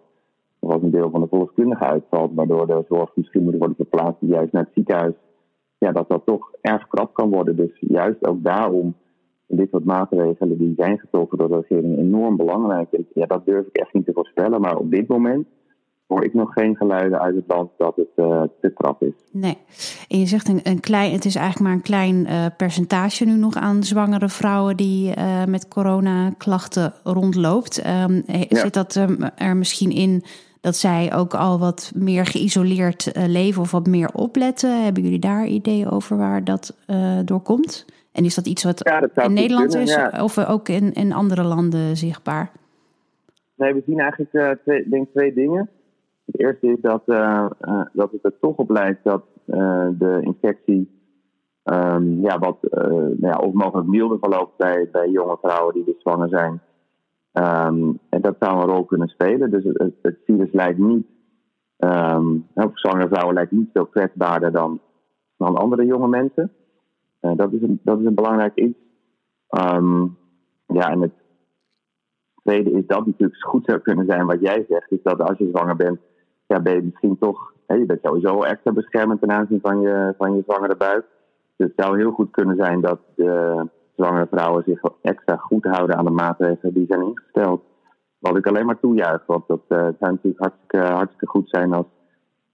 Of 0.59 0.73
als 0.73 0.83
een 0.83 0.91
deel 0.91 1.11
van 1.11 1.21
de 1.21 1.27
volkskundige 1.31 1.85
uitvalt, 1.85 2.35
waardoor 2.35 2.67
de 2.67 2.85
zorg 2.89 3.11
misschien 3.15 3.45
moet 3.45 3.57
worden 3.59 3.77
verplaatst 3.77 4.21
juist 4.21 4.53
naar 4.53 4.63
het 4.63 4.73
ziekenhuis. 4.75 5.15
Ja, 5.79 5.93
dat 5.93 6.09
dat 6.09 6.23
toch 6.25 6.53
erg 6.61 6.89
krap 6.89 7.15
kan 7.15 7.31
worden. 7.31 7.57
Dus 7.57 7.71
juist 7.81 8.27
ook 8.27 8.43
daarom 8.43 8.95
dit 9.47 9.69
soort 9.71 9.85
maatregelen 9.85 10.59
die 10.59 10.75
zijn 10.77 10.99
getroffen 10.99 11.39
door 11.39 11.49
de 11.49 11.65
regering 11.69 11.99
enorm 11.99 12.37
belangrijk. 12.37 12.89
Ja, 13.15 13.27
dat 13.27 13.47
durf 13.47 13.67
ik 13.67 13.77
echt 13.77 13.93
niet 13.93 14.05
te 14.05 14.13
voorspellen. 14.13 14.61
Maar 14.61 14.77
op 14.77 14.91
dit 14.91 15.09
moment 15.09 15.47
hoor 16.07 16.25
ik 16.25 16.35
nog 16.35 16.53
geen 16.53 16.77
geluiden 16.77 17.21
uit 17.21 17.35
het 17.35 17.45
land 17.47 17.71
dat 17.77 17.97
het 17.97 18.09
uh, 18.17 18.43
te 18.61 18.71
krap 18.75 19.03
is. 19.03 19.15
Nee. 19.33 19.57
En 20.09 20.19
je 20.19 20.27
zegt 20.27 20.49
een, 20.49 20.61
een 20.63 20.81
klein, 20.81 21.13
het 21.13 21.25
is 21.25 21.35
eigenlijk 21.35 21.67
maar 21.67 21.77
een 21.77 21.83
klein 21.83 22.27
uh, 22.27 22.47
percentage 22.57 23.25
nu 23.25 23.33
nog 23.33 23.55
aan 23.55 23.83
zwangere 23.83 24.29
vrouwen 24.29 24.77
die 24.77 25.17
uh, 25.17 25.45
met 25.45 25.69
coronaklachten 25.69 26.93
rondloopt. 27.05 27.87
Um, 27.87 28.23
ja. 28.27 28.47
Zit 28.49 28.75
dat 28.75 28.95
um, 28.95 29.19
er 29.37 29.57
misschien 29.57 29.91
in 29.91 30.23
dat 30.61 30.77
zij 30.77 31.15
ook 31.15 31.35
al 31.35 31.59
wat 31.59 31.93
meer 31.95 32.27
geïsoleerd 32.27 33.13
leven 33.27 33.63
of 33.63 33.71
wat 33.71 33.87
meer 33.87 34.11
opletten? 34.13 34.85
Hebben 34.85 35.03
jullie 35.03 35.19
daar 35.19 35.47
ideeën 35.47 35.91
over 35.91 36.17
waar 36.17 36.45
dat 36.45 36.77
door 37.25 37.41
komt? 37.41 37.85
En 38.17 38.25
is 38.25 38.35
dat 38.35 38.47
iets 38.47 38.65
wat 38.65 38.81
ja, 38.85 39.25
in 39.25 39.33
Nederland 39.33 39.69
kunnen, 39.69 39.89
is 39.89 39.95
ja. 39.95 40.23
of 40.23 40.49
ook 40.49 40.69
in, 40.69 40.93
in 40.93 41.13
andere 41.13 41.43
landen 41.43 41.97
zichtbaar? 41.97 42.51
Nee, 43.55 43.75
we 43.75 43.83
zien 43.87 43.99
eigenlijk 43.99 44.61
twee, 44.63 44.89
denk 44.89 45.09
twee 45.11 45.35
dingen. 45.35 45.71
Het 46.25 46.41
eerste 46.41 46.67
is 46.67 46.81
dat, 46.81 47.03
uh, 47.07 47.47
uh, 47.61 47.81
dat 47.93 48.13
het 48.13 48.25
er 48.25 48.39
toch 48.41 48.57
op 48.57 48.71
lijkt 48.71 49.05
dat 49.05 49.23
de 49.99 50.21
infectie 50.21 50.91
um, 51.65 52.21
ja, 52.21 52.39
wat 52.39 52.59
nou 52.71 53.17
ja, 53.21 53.37
of 53.39 53.53
mogelijk 53.53 53.89
milder 53.89 54.19
verloopt 54.19 54.57
bij, 54.57 54.89
bij 54.93 55.09
jonge 55.09 55.39
vrouwen 55.43 55.75
die 55.75 55.85
dus 55.85 56.01
zwanger 56.01 56.29
zijn. 56.29 56.61
Um, 57.33 57.99
en 58.09 58.21
dat 58.21 58.37
zou 58.41 58.61
een 58.61 58.69
rol 58.69 58.85
kunnen 58.85 59.09
spelen. 59.09 59.51
Dus 59.51 59.65
het, 59.65 59.95
het 60.03 60.19
virus 60.25 60.53
lijkt 60.53 60.79
niet, 60.79 61.07
um, 61.79 62.47
voor 62.55 62.71
zwangere 62.75 63.09
vrouwen 63.09 63.35
lijkt 63.35 63.51
niet 63.51 63.71
veel 63.73 63.87
kwetsbaarder 63.87 64.53
dan, 64.53 64.81
dan 65.37 65.57
andere 65.57 65.85
jonge 65.85 66.09
mensen. 66.09 66.53
Dat, 67.21 67.53
is 67.53 67.63
een, 67.63 67.81
dat 67.83 68.01
is 68.01 68.07
een 68.07 68.15
belangrijk 68.15 68.55
iets. 68.55 68.79
ja, 70.67 70.91
en 70.91 71.01
het 71.01 71.13
tweede 72.43 72.71
is 72.71 72.87
dat 72.87 73.07
natuurlijk 73.07 73.45
goed 73.45 73.65
zou 73.65 73.79
kunnen 73.79 74.07
zijn 74.07 74.27
wat 74.27 74.41
jij 74.41 74.65
zegt. 74.69 74.91
Is 74.91 75.03
dat 75.03 75.21
als 75.21 75.39
je 75.39 75.49
zwanger 75.53 75.77
bent, 75.77 75.99
ja, 76.47 76.61
ben 76.61 76.75
je 76.75 76.83
misschien 76.83 77.19
toch, 77.19 77.53
hè, 77.67 77.75
je 77.75 77.87
bent 77.87 78.01
sowieso 78.03 78.43
extra 78.43 78.73
beschermend 78.73 79.21
ten 79.21 79.33
aanzien 79.33 79.61
van 79.63 79.81
je, 79.81 80.15
van 80.19 80.37
je 80.37 80.43
zwangere 80.47 80.77
buik. 80.77 81.05
Dus 81.57 81.67
het 81.67 81.85
zou 81.85 81.99
heel 81.99 82.11
goed 82.11 82.31
kunnen 82.31 82.57
zijn 82.57 82.81
dat 82.81 83.01
de 83.15 83.65
zwangere 83.97 84.27
vrouwen 84.31 84.63
zich 84.67 84.81
extra 85.03 85.37
goed 85.37 85.65
houden 85.65 85.97
aan 85.97 86.05
de 86.05 86.11
maatregelen 86.11 86.75
die 86.75 86.87
zijn 86.89 87.03
ingesteld. 87.03 87.63
Wat 88.19 88.37
ik 88.37 88.47
alleen 88.47 88.67
maar 88.67 88.81
toejuich, 88.81 89.27
want 89.27 89.47
dat 89.47 89.63
uh, 89.69 89.79
zou 89.79 89.95
natuurlijk 89.99 90.39
hartstikke, 90.39 90.79
hartstikke 90.79 91.27
goed 91.27 91.49
zijn 91.49 91.73
als 91.73 91.87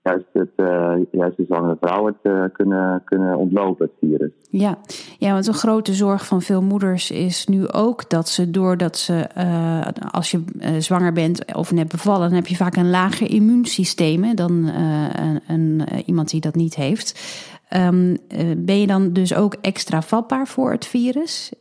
juist, 0.03 0.25
het, 0.33 0.51
uh, 0.57 0.95
juist 1.11 1.37
de 1.37 1.45
zwangere 1.45 1.77
vrouwen 1.81 2.17
het 2.21 2.33
uh, 2.33 2.45
kunnen, 2.53 3.03
kunnen 3.05 3.37
ontlopen, 3.37 3.87
het 3.87 4.11
virus. 4.11 4.31
Ja. 4.51 4.79
ja, 5.19 5.33
want 5.33 5.47
een 5.47 5.55
grote 5.55 5.93
zorg 5.93 6.27
van 6.27 6.43
veel 6.43 6.63
moeders 6.63 7.11
is 7.11 7.47
nu 7.47 7.69
ook 7.69 8.11
dat 8.11 8.29
ze 8.29 8.51
doordat 8.51 8.97
ze, 8.97 9.29
uh, 9.39 9.87
als 10.11 10.31
je 10.31 10.45
zwanger 10.79 11.13
bent 11.13 11.55
of 11.55 11.73
net 11.73 11.89
bevallen, 11.89 12.29
dan 12.29 12.39
heb 12.39 12.47
je 12.47 12.57
vaak 12.57 12.77
een 12.77 12.91
lager 12.91 13.31
immuunsysteem 13.31 14.23
hè, 14.23 14.35
dan 14.35 14.53
een, 14.53 15.41
een, 15.49 15.83
iemand 16.07 16.31
die 16.31 16.41
dat 16.41 16.55
niet 16.55 16.75
heeft. 16.75 17.41
Um, 17.77 18.17
ben 18.57 18.81
je 18.81 18.87
dan 18.87 19.12
dus 19.12 19.35
ook 19.35 19.55
extra 19.61 20.03
vatbaar 20.03 20.47
voor 20.47 20.71
het 20.71 20.87
virus? 20.87 21.53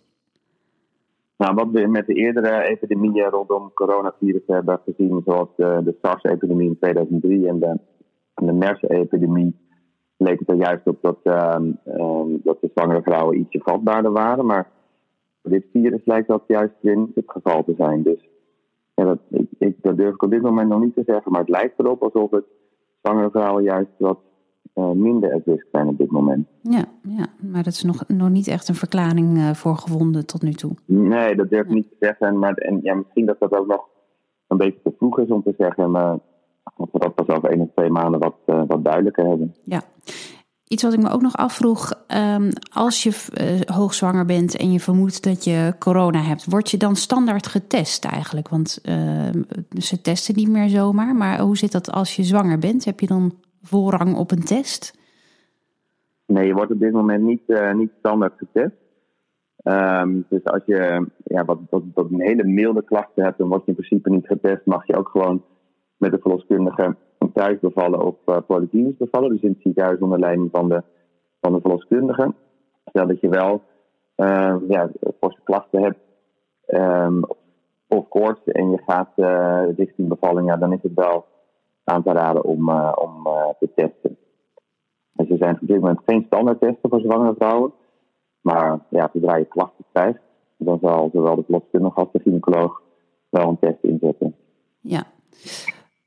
Nou, 1.38 1.54
wat 1.54 1.68
we 1.72 1.88
met 1.88 2.08
de 2.08 2.14
eerdere 2.14 2.64
epidemieën 2.64 3.30
rondom 3.30 3.72
coronavirus 3.74 4.42
hebben 4.48 4.80
gezien, 4.86 5.22
zoals 5.26 5.48
de, 5.56 5.82
de 5.84 5.96
SARS-epidemie 6.02 6.68
in 6.68 6.78
2003 6.78 7.48
en 7.48 7.60
de 7.60 7.80
en 8.42 8.48
de 8.48 8.54
MERS-epidemie 8.54 9.56
leek 10.18 10.40
het 10.40 10.50
er 10.50 10.56
juist 10.56 10.88
op 10.88 10.98
dat, 11.02 11.18
uh, 11.24 11.56
uh, 11.86 12.24
dat 12.44 12.62
de 12.62 12.70
zwangere 12.74 13.02
vrouwen 13.02 13.40
ietsje 13.40 13.60
vatbaarder 13.64 14.12
waren. 14.12 14.46
Maar 14.46 14.72
voor 15.42 15.52
dit 15.52 15.66
virus 15.72 16.02
lijkt 16.06 16.28
dat 16.28 16.44
juist 16.48 16.74
weer 16.82 16.98
niet 16.98 17.16
het 17.16 17.32
geval 17.32 17.64
te 17.64 17.74
zijn. 17.78 18.04
Dus 18.04 18.30
ja, 18.96 19.04
dat, 19.04 19.20
ik, 19.30 19.48
ik, 19.58 19.76
dat 19.82 19.98
durf 19.98 20.14
ik 20.14 20.24
op 20.24 20.32
dit 20.32 20.42
moment 20.42 20.70
nog 20.70 20.80
niet 20.80 20.96
te 20.96 21.04
zeggen. 21.06 21.32
Maar 21.32 21.42
het 21.42 21.50
lijkt 21.50 21.80
erop 21.80 22.04
alsof 22.04 22.32
het 22.32 22.46
zwangere 23.02 23.30
vrouwen 23.30 23.64
juist 23.64 23.92
wat 23.98 24.20
uh, 24.76 24.92
minder 24.92 25.34
at 25.34 25.42
risk 25.46 25.68
zijn 25.72 25.88
op 25.88 25.98
dit 25.98 26.12
moment. 26.12 26.48
Ja, 26.62 26.86
ja 27.02 27.28
maar 27.52 27.64
dat 27.64 27.74
is 27.74 27.84
nog, 27.84 28.08
nog 28.08 28.30
niet 28.30 28.48
echt 28.48 28.68
een 28.68 28.76
verklaring 28.76 29.38
uh, 29.38 29.54
voor 29.54 29.76
gevonden 29.76 30.26
tot 30.26 30.42
nu 30.42 30.52
toe. 30.52 30.72
Nee, 30.86 31.36
dat 31.36 31.50
durf 31.50 31.66
ik 31.66 31.74
niet 31.74 31.90
te 31.90 31.96
zeggen. 32.00 32.40
Maar 32.40 32.54
en, 32.54 32.80
ja, 32.84 32.96
misschien 32.96 33.26
dat 33.26 33.40
dat 33.40 33.54
ook 33.54 33.68
nog 33.68 33.90
een 34.48 34.58
beetje 34.58 34.82
te 34.84 34.94
vroeg 34.98 35.20
is 35.20 35.30
om 35.30 35.44
te 35.44 35.54
zeggen. 35.58 35.92
Maar 35.92 36.20
dat 36.64 36.90
we 36.92 37.00
dat 37.00 37.16
pas 37.16 37.28
over 37.28 37.50
één 37.50 37.60
of 37.60 37.70
twee 37.76 37.90
maanden 37.90 38.20
wat, 38.20 38.36
uh, 38.46 38.64
wat 38.68 38.84
duidelijker 38.84 39.26
hebben. 39.26 39.56
Ja. 39.64 39.82
Iets 40.68 40.84
wat 40.84 40.94
ik 40.94 41.02
me 41.02 41.10
ook 41.10 41.22
nog 41.22 41.36
afvroeg, 41.36 41.94
um, 42.08 42.50
als 42.74 43.04
je 43.04 43.10
uh, 43.10 43.76
hoogzwanger 43.76 44.26
bent 44.26 44.58
en 44.58 44.72
je 44.72 44.80
vermoedt 44.80 45.24
dat 45.24 45.44
je 45.44 45.74
corona 45.80 46.20
hebt, 46.20 46.46
word 46.50 46.70
je 46.70 46.78
dan 46.78 46.96
standaard 46.96 47.48
getest 47.48 48.06
eigenlijk? 48.06 48.50
Want 48.50 48.80
uh, 48.84 49.30
ze 49.78 50.02
testen 50.02 50.36
niet 50.36 50.50
meer 50.50 50.70
zomaar, 50.70 51.16
maar 51.16 51.40
hoe 51.40 51.58
zit 51.58 51.72
dat 51.72 51.92
als 51.92 52.16
je 52.16 52.24
zwanger 52.24 52.58
bent? 52.58 52.86
Heb 52.86 53.00
je 53.00 53.08
dan 53.08 53.34
voorrang 53.62 54.16
op 54.16 54.32
een 54.32 54.44
test? 54.44 55.00
Nee, 56.26 56.48
je 56.48 56.54
wordt 56.54 56.72
op 56.72 56.80
dit 56.80 56.92
moment 56.92 57.24
niet, 57.24 57.44
uh, 57.48 57.74
niet 57.74 57.92
standaard 58.00 58.34
getest. 58.38 58.76
Um, 59.64 60.26
dus 60.30 60.44
als 60.44 60.62
je 60.66 61.08
ja, 61.24 61.46
wat, 61.46 61.60
wat, 61.70 61.84
wat 61.94 62.12
een 62.12 62.22
hele 62.22 62.44
milde 62.44 62.84
klachten 62.84 63.24
hebt, 63.24 63.38
dan 63.38 63.48
word 63.48 63.62
je 63.66 63.72
in 63.72 63.76
principe 63.76 64.10
niet 64.10 64.28
getest. 64.28 64.66
Mag 64.66 64.88
je 64.88 64.96
ook 64.96 65.08
gewoon 65.08 65.44
met 66.02 66.12
de 66.12 66.20
verloskundige 66.22 66.96
thuis 67.34 67.60
bevallen 67.60 68.06
of 68.06 68.16
uh, 68.26 68.38
polyklinisch 68.48 68.98
bevallen. 68.98 69.30
Dus 69.30 69.42
in 69.42 69.50
het 69.50 69.62
ziekenhuis 69.62 70.00
onder 70.00 70.20
leiding 70.20 70.50
van 70.52 70.70
de, 70.70 70.84
van 71.42 71.54
de 71.54 71.62
verloskundige. 71.62 72.34
Stel 72.86 73.08
dat 73.08 73.20
je 73.20 73.30
wel 73.30 73.62
uh, 74.18 74.56
ja, 74.68 74.90
forse 75.20 75.40
klachten 75.44 75.82
hebt 75.82 76.00
um, 76.68 77.24
of 77.88 78.08
koorts 78.08 78.44
en 78.46 78.72
je 78.72 78.82
gaat 78.86 79.12
uh, 79.16 79.64
richting 79.78 80.08
bevalling, 80.08 80.48
ja, 80.48 80.58
dan 80.58 80.74
is 80.74 80.82
het 80.82 80.94
wel 80.94 81.26
aan 81.84 82.04
te 82.04 82.12
raden 82.12 82.44
om, 82.44 82.70
uh, 82.70 82.92
om 82.96 83.24
te 83.60 83.70
testen. 83.76 84.18
Dus 85.14 85.30
er 85.30 85.38
zijn 85.38 85.58
op 85.62 85.68
dit 85.68 85.80
moment 85.80 86.00
geen 86.06 86.24
standaardtesten 86.28 86.90
voor 86.90 87.00
zwangere 87.00 87.34
vrouwen. 87.38 87.74
Maar 88.42 88.80
ja, 88.90 89.10
zodra 89.14 89.36
je 89.36 89.46
klachten 89.46 89.86
krijgt, 89.92 90.20
dan 90.58 90.80
zal 90.82 91.10
zowel 91.14 91.36
de 91.36 91.44
verloskundige 91.44 92.00
als 92.00 92.12
de 92.12 92.20
gynaecoloog 92.20 92.82
wel 93.30 93.48
een 93.48 93.60
test 93.60 93.84
inzetten. 93.84 94.36
Ja 94.80 95.04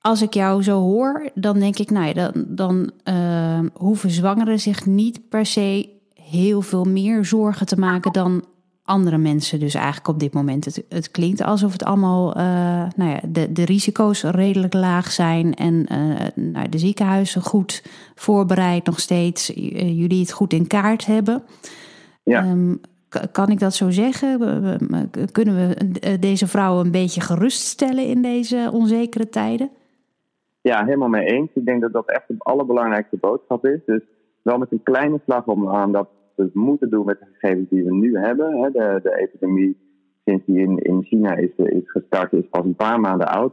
als 0.07 0.23
ik 0.23 0.35
jou 0.35 0.63
zo 0.63 0.81
hoor, 0.81 1.31
dan 1.35 1.59
denk 1.59 1.79
ik, 1.79 1.91
nou 1.91 2.07
ja, 2.07 2.13
dan, 2.13 2.45
dan 2.49 2.91
uh, 3.05 3.61
hoeven 3.75 4.11
zwangeren 4.11 4.61
zich 4.61 4.87
niet 4.87 5.29
per 5.29 5.47
se 5.47 5.89
heel 6.15 6.61
veel 6.61 6.85
meer 6.85 7.25
zorgen 7.25 7.67
te 7.67 7.79
maken 7.79 8.13
dan 8.13 8.45
andere 8.83 9.19
mensen. 9.19 9.61
Dus 9.61 9.75
eigenlijk 9.75 10.09
op 10.09 10.21
dit 10.21 10.33
moment. 10.33 10.65
Het, 10.65 10.85
het 10.89 11.11
klinkt 11.11 11.43
alsof 11.43 11.73
het 11.73 11.85
allemaal, 11.85 12.37
uh, 12.37 12.43
nou 12.97 13.11
ja, 13.11 13.21
de, 13.29 13.53
de 13.53 13.65
risico's 13.65 14.23
redelijk 14.23 14.75
laag 14.75 15.13
zijn 15.13 15.55
en 15.55 15.87
uh, 15.93 16.45
nou, 16.45 16.69
de 16.69 16.79
ziekenhuizen 16.79 17.43
goed 17.43 17.83
voorbereid 18.15 18.87
nog 18.87 19.01
steeds. 19.01 19.47
jullie 19.75 20.21
het 20.21 20.33
goed 20.33 20.53
in 20.53 20.67
kaart 20.67 21.07
hebben. 21.07 21.43
Ja. 22.23 22.45
Um, 22.51 22.81
kan 23.33 23.49
ik 23.49 23.59
dat 23.59 23.75
zo 23.75 23.91
zeggen? 23.91 24.39
Kunnen 25.33 25.69
we 25.69 26.19
deze 26.19 26.47
vrouwen 26.47 26.85
een 26.85 26.91
beetje 26.91 27.21
geruststellen 27.21 28.07
in 28.07 28.23
deze 28.23 28.71
onzekere 28.73 29.29
tijden? 29.29 29.71
Ja, 30.71 30.85
helemaal 30.85 31.09
mee 31.09 31.25
eens. 31.25 31.51
Ik 31.55 31.65
denk 31.65 31.81
dat 31.81 31.93
dat 31.93 32.11
echt 32.11 32.29
de 32.29 32.35
allerbelangrijkste 32.39 33.17
boodschap 33.17 33.67
is. 33.67 33.81
Dus 33.87 34.01
wel 34.43 34.59
met 34.59 34.73
een 34.73 34.83
kleine 34.83 35.21
slag 35.25 35.47
om 35.47 35.69
aan 35.69 35.93
dat 35.93 36.09
we 36.35 36.43
het 36.43 36.55
moeten 36.55 36.91
doen 36.91 37.05
met 37.05 37.19
de 37.19 37.27
gegevens 37.33 37.69
die 37.69 37.85
we 37.85 37.95
nu 37.95 38.19
hebben. 38.19 38.73
De, 38.73 39.01
de 39.03 39.17
epidemie, 39.17 39.77
sinds 40.25 40.45
die 40.47 40.59
in, 40.59 40.79
in 40.79 41.03
China 41.03 41.37
is, 41.37 41.51
is 41.57 41.91
gestart, 41.91 42.33
is 42.33 42.49
pas 42.51 42.65
een 42.65 42.75
paar 42.75 43.01
maanden 43.01 43.29
oud. 43.29 43.53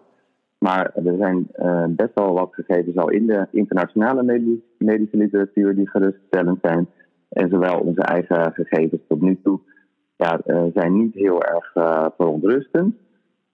Maar 0.58 0.92
er 0.96 1.16
zijn 1.18 1.48
uh, 1.56 1.86
best 1.88 2.14
wel 2.14 2.34
wat 2.34 2.54
gegevens 2.54 2.98
al 2.98 3.10
in 3.10 3.28
de 3.28 3.48
internationale 3.52 4.24
medische, 4.24 4.62
medische 4.78 5.18
literatuur 5.18 5.76
die 5.76 5.90
geruststellend 5.90 6.60
zijn. 6.62 6.88
En 7.30 7.50
zowel 7.50 7.80
onze 7.80 8.02
eigen 8.02 8.54
gegevens 8.54 9.02
tot 9.08 9.22
nu 9.22 9.40
toe 9.44 9.60
ja, 10.16 10.40
uh, 10.46 10.64
zijn 10.74 10.98
niet 10.98 11.14
heel 11.14 11.44
erg 11.44 11.76
uh, 11.76 12.06
verontrustend. 12.18 12.96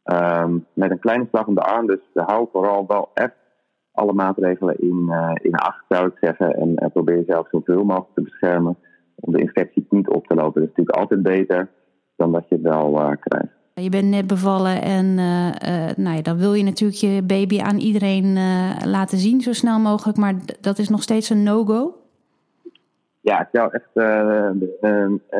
Um, 0.03 0.65
met 0.73 0.91
een 0.91 0.99
kleine 0.99 1.25
slag 1.29 1.47
om 1.47 1.55
de 1.55 1.61
arm, 1.61 1.87
dus 1.87 1.99
hou 2.13 2.47
vooral 2.51 2.87
wel 2.87 3.09
echt 3.13 3.35
alle 3.97 4.13
maatregelen 4.13 4.79
in, 4.79 5.05
uh, 5.07 5.31
in 5.41 5.55
acht, 5.55 5.85
zou 5.89 6.07
ik 6.07 6.17
zeggen. 6.21 6.55
En 6.55 6.69
uh, 6.69 6.89
probeer 6.93 7.17
jezelf 7.17 7.47
zoveel 7.49 7.83
mogelijk 7.83 8.13
te 8.13 8.21
beschermen 8.21 8.77
om 9.19 9.33
de 9.33 9.39
infectie 9.39 9.85
niet 9.89 10.09
op 10.09 10.27
te 10.27 10.35
lopen. 10.35 10.61
Dat 10.61 10.69
is 10.69 10.75
natuurlijk 10.75 10.97
altijd 10.97 11.23
beter 11.23 11.69
dan 12.15 12.31
dat 12.31 12.49
je 12.49 12.55
het 12.55 12.63
wel 12.63 12.91
uh, 12.93 13.11
krijgt. 13.19 13.55
Je 13.73 13.89
bent 13.89 14.09
net 14.09 14.27
bevallen 14.27 14.81
en 14.81 15.05
uh, 15.05 15.47
uh, 15.47 15.95
nou 15.95 16.15
ja, 16.15 16.21
dan 16.21 16.37
wil 16.37 16.53
je 16.53 16.63
natuurlijk 16.63 16.99
je 16.99 17.21
baby 17.23 17.59
aan 17.59 17.77
iedereen 17.77 18.25
uh, 18.25 18.71
laten 18.85 19.17
zien 19.17 19.41
zo 19.41 19.53
snel 19.53 19.79
mogelijk, 19.79 20.17
maar 20.17 20.35
dat 20.61 20.77
is 20.77 20.89
nog 20.89 21.01
steeds 21.01 21.29
een 21.29 21.43
no-go? 21.43 21.95
Ja, 23.21 23.41
ik 23.41 23.47
zou 23.51 23.71
echt, 23.71 23.93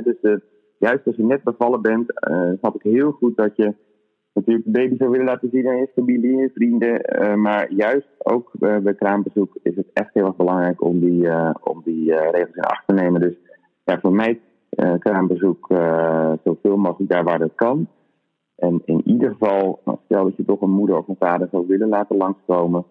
dus 0.04 0.39
juist 0.78 1.06
als 1.06 1.15
je 1.15 1.24
net 1.24 1.43
bevallen 1.43 1.82
bent, 1.82 2.06
snap 2.60 2.76
ik 2.76 2.82
heel 2.82 3.12
goed 3.12 3.38
dat 3.38 3.56
je 3.56 3.74
natuurlijk 4.38 4.65
de 4.65 4.71
baby 4.71 4.97
zou 4.97 5.10
willen 5.10 5.26
laten 5.26 5.50
zien 5.52 5.67
aan 5.67 5.78
je 5.78 5.89
familie, 5.93 6.52
vrienden, 6.54 7.02
maar 7.41 7.73
juist 7.73 8.08
ook 8.17 8.52
bij 8.58 8.95
kraambezoek 8.95 9.58
is 9.63 9.76
het 9.76 9.88
echt 9.93 10.13
heel 10.13 10.26
erg 10.26 10.36
belangrijk 10.36 10.84
om 10.84 11.00
die, 11.00 11.30
om 11.63 11.82
die 11.84 12.13
regels 12.13 12.56
in 12.56 12.63
acht 12.63 12.88
te 12.88 12.93
nemen. 12.93 13.21
Dus 13.21 13.36
ja, 13.84 14.00
voor 14.00 14.13
mij 14.13 14.41
kraambezoek 15.00 15.67
zoveel 16.43 16.78
mogelijk 16.78 17.12
daar 17.12 17.23
waar 17.23 17.39
dat 17.39 17.56
kan. 17.56 17.88
En 18.56 18.82
in 18.86 19.02
ieder 19.06 19.32
geval, 19.32 19.80
stel 20.06 20.23
dat 20.23 20.36
je 20.36 20.45
toch 20.45 20.62
een 20.62 20.71
moeder 20.71 20.97
of 20.97 21.08
een 21.08 21.15
vader 21.19 21.47
zou 21.52 21.67
willen 21.67 21.89
laten 21.89 22.17
langskomen. 22.17 22.86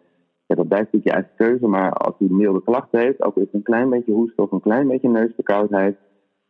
Ja, 0.47 0.55
dat 0.55 0.69
blijft 0.69 0.93
natuurlijk 0.93 1.05
je 1.05 1.23
eigen 1.23 1.37
keuze, 1.37 1.67
maar 1.67 1.93
als 1.93 2.15
hij 2.19 2.29
milde 2.31 2.63
klachten 2.63 3.01
heeft, 3.01 3.23
ook 3.23 3.37
is 3.37 3.53
een 3.53 3.63
klein 3.63 3.91
beetje 3.91 4.13
hoest 4.13 4.39
of 4.39 4.53
een 4.53 4.61
klein 4.61 4.89
beetje 4.89 5.09
neusverkoudheid, 5.09 5.97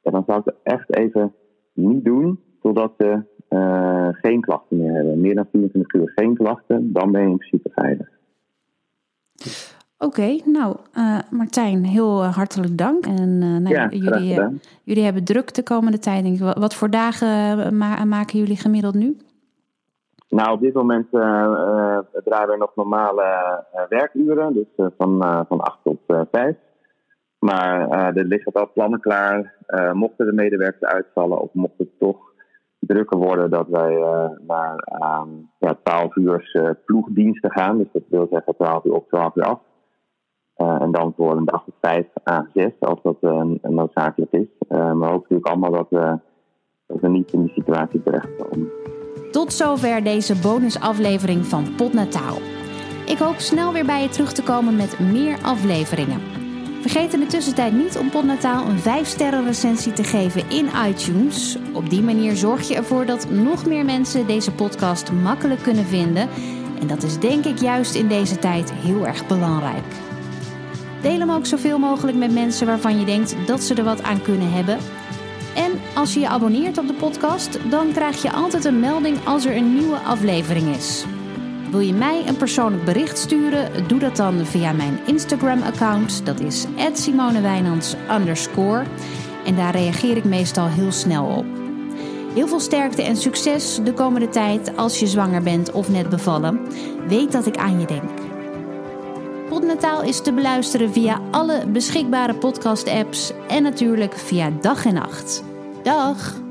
ja, 0.01 0.11
dan 0.11 0.25
zou 0.27 0.39
ik 0.39 0.45
het 0.45 0.57
echt 0.63 0.97
even 0.97 1.35
niet 1.73 2.05
doen 2.05 2.41
totdat 2.61 2.93
ze 2.99 3.23
uh, 3.51 4.09
geen 4.13 4.41
klachten 4.41 4.77
meer 4.77 4.93
hebben. 4.93 5.21
Meer 5.21 5.35
dan 5.35 5.47
24 5.51 5.95
uur 5.95 6.13
geen 6.15 6.35
klachten, 6.35 6.93
dan 6.93 7.13
ben 7.13 7.23
je 7.23 7.29
in 7.29 7.37
principe 7.37 7.71
veilig. 7.75 8.09
Oké, 9.99 10.39
nou 10.45 10.77
uh, 10.95 11.19
Martijn, 11.31 11.85
heel 11.85 12.23
uh, 12.23 12.37
hartelijk 12.37 12.79
dank. 12.79 13.07
En 13.07 13.29
uh, 13.29 13.57
nou, 13.57 13.75
ja, 13.75 13.89
jullie, 13.89 14.61
jullie 14.85 15.05
hebben 15.05 15.25
druk 15.25 15.55
de 15.55 15.63
komende 15.63 15.99
tijd. 15.99 16.23
Denk 16.23 16.41
ik. 16.41 16.59
Wat 16.59 16.75
voor 16.75 16.91
dagen 16.91 17.77
ma 17.77 18.05
maken 18.05 18.39
jullie 18.39 18.57
gemiddeld 18.57 18.95
nu? 18.95 19.17
Nou, 20.29 20.53
op 20.53 20.61
dit 20.61 20.75
moment 20.75 21.11
draaien 21.11 22.49
we 22.49 22.57
nog 22.59 22.73
normale 22.75 23.65
werkuren, 23.89 24.53
dus 24.53 24.91
van, 24.97 25.45
van 25.49 25.61
8 25.61 25.79
tot 25.83 25.99
5. 26.31 26.57
Maar 27.39 27.91
er 28.15 28.25
liggen 28.25 28.53
al 28.53 28.71
plannen 28.73 29.01
klaar. 29.01 29.55
mochten 29.93 30.27
de 30.27 30.33
medewerkers 30.33 30.91
uitvallen 30.91 31.41
of 31.41 31.49
mocht 31.53 31.79
het 31.79 31.99
toch 31.99 32.26
drukker 32.87 33.19
worden 33.19 33.51
dat 33.51 33.69
wij 33.69 33.97
naar 34.47 34.77
ehm, 34.77 35.29
ja, 35.59 35.79
12 35.83 36.17
uur 36.17 36.79
ploegdiensten 36.85 37.51
gaan. 37.51 37.79
Dus 37.79 37.87
dat 37.93 38.03
wil 38.09 38.29
zeggen 38.31 38.55
12 38.57 38.85
uur 38.85 38.93
op, 38.93 39.09
12 39.09 39.37
uur 39.37 39.45
af. 39.45 39.59
Uh, 40.57 40.81
en 40.81 40.93
dan 40.93 41.13
voor 41.17 41.37
een 41.37 41.45
dag 41.45 41.67
of 41.67 41.75
vijf 41.81 42.07
à 42.31 42.49
zes, 42.55 42.73
als 42.81 42.99
dat 43.03 43.17
uh, 43.21 43.43
noodzakelijk 43.63 44.33
is. 44.33 44.47
Maar 44.69 44.89
hopen 44.89 45.11
natuurlijk 45.11 45.49
allemaal 45.49 45.71
dat, 45.71 45.91
dat, 46.87 47.01
we 47.01 47.09
niet 47.09 47.33
in 47.33 47.43
die 47.43 47.53
situatie 47.53 48.03
terechtkomen. 48.03 48.71
Tot 49.31 49.53
zover 49.53 50.05
deze 50.05 50.41
bonusaflevering 50.41 51.45
van 51.45 51.65
Potnataal. 51.77 52.37
Ik 53.07 53.19
hoop 53.19 53.39
snel 53.39 53.73
weer 53.73 53.87
bij 53.87 54.03
je 54.03 54.09
terug 54.09 54.33
te 54.33 54.43
komen 54.43 54.77
met 54.77 54.99
meer 54.99 55.39
afleveringen. 55.43 56.46
Vergeet 56.89 57.13
in 57.13 57.21
de 57.21 57.27
tussentijd 57.27 57.73
niet 57.73 57.99
om 57.99 58.11
Potnataal 58.11 58.67
een 58.67 58.79
5-sterren 58.79 59.45
recensie 59.45 59.93
te 59.93 60.05
geven 60.05 60.51
in 60.51 60.69
iTunes. 60.89 61.57
Op 61.73 61.91
die 61.91 62.03
manier 62.03 62.37
zorg 62.37 62.69
je 62.69 62.75
ervoor 62.75 63.07
dat 63.07 63.31
nog 63.31 63.67
meer 63.67 63.85
mensen 63.85 64.27
deze 64.27 64.53
podcast 64.53 65.13
makkelijk 65.13 65.63
kunnen 65.63 65.87
vinden. 65.87 66.29
En 66.81 66.87
dat 66.87 67.03
is 67.03 67.19
denk 67.19 67.45
ik 67.45 67.59
juist 67.59 67.95
in 67.95 68.09
deze 68.09 68.39
tijd 68.39 68.73
heel 68.73 69.07
erg 69.07 69.27
belangrijk. 69.27 69.85
Deel 71.03 71.19
hem 71.19 71.31
ook 71.31 71.47
zoveel 71.47 71.79
mogelijk 71.79 72.17
met 72.17 72.33
mensen 72.33 72.67
waarvan 72.67 72.99
je 72.99 73.05
denkt 73.07 73.37
dat 73.47 73.63
ze 73.63 73.75
er 73.75 73.85
wat 73.85 74.03
aan 74.03 74.23
kunnen 74.23 74.53
hebben. 74.53 74.79
En 75.55 75.73
als 75.95 76.15
je 76.15 76.21
je 76.21 76.29
abonneert 76.29 76.79
op 76.79 76.87
de 76.87 76.95
podcast, 76.95 77.59
dan 77.71 77.93
krijg 77.93 78.23
je 78.23 78.33
altijd 78.33 78.65
een 78.65 78.81
melding 78.81 79.17
als 79.25 79.45
er 79.45 79.57
een 79.57 79.75
nieuwe 79.75 79.99
aflevering 79.99 80.77
is. 80.77 81.05
Wil 81.77 81.87
je 81.87 81.95
mij 81.95 82.27
een 82.27 82.37
persoonlijk 82.37 82.85
bericht 82.85 83.19
sturen? 83.19 83.89
Doe 83.89 83.99
dat 83.99 84.17
dan 84.17 84.47
via 84.47 84.73
mijn 84.73 84.99
Instagram-account. 85.07 86.27
Dat 86.27 86.41
is 86.41 86.67
@simonewijnands 86.93 87.95
En 89.45 89.57
daar 89.57 89.73
reageer 89.73 90.17
ik 90.17 90.25
meestal 90.25 90.67
heel 90.67 90.93
snel 90.93 91.27
op. 91.27 91.45
Heel 92.35 92.49
veel 92.49 92.61
sterkte 92.61 93.03
en 93.03 93.17
succes 93.17 93.81
de 93.85 93.93
komende 93.93 94.29
tijd 94.29 94.77
als 94.77 95.01
je 95.01 95.07
zwanger 95.07 95.43
bent 95.43 95.73
of 95.73 95.89
net 95.89 96.09
bevallen. 96.09 96.61
Weet 97.09 97.33
dat 97.33 97.47
ik 97.47 97.57
aan 97.57 97.81
je 97.81 97.87
denk. 97.87 98.11
Podnataal 99.49 100.03
is 100.03 100.23
te 100.23 100.33
beluisteren 100.33 100.93
via 100.93 101.21
alle 101.31 101.67
beschikbare 101.67 102.35
podcast-apps 102.35 103.33
en 103.49 103.63
natuurlijk 103.63 104.15
via 104.15 104.51
dag 104.61 104.85
en 104.85 104.95
nacht. 104.95 105.45
Dag! 105.83 106.45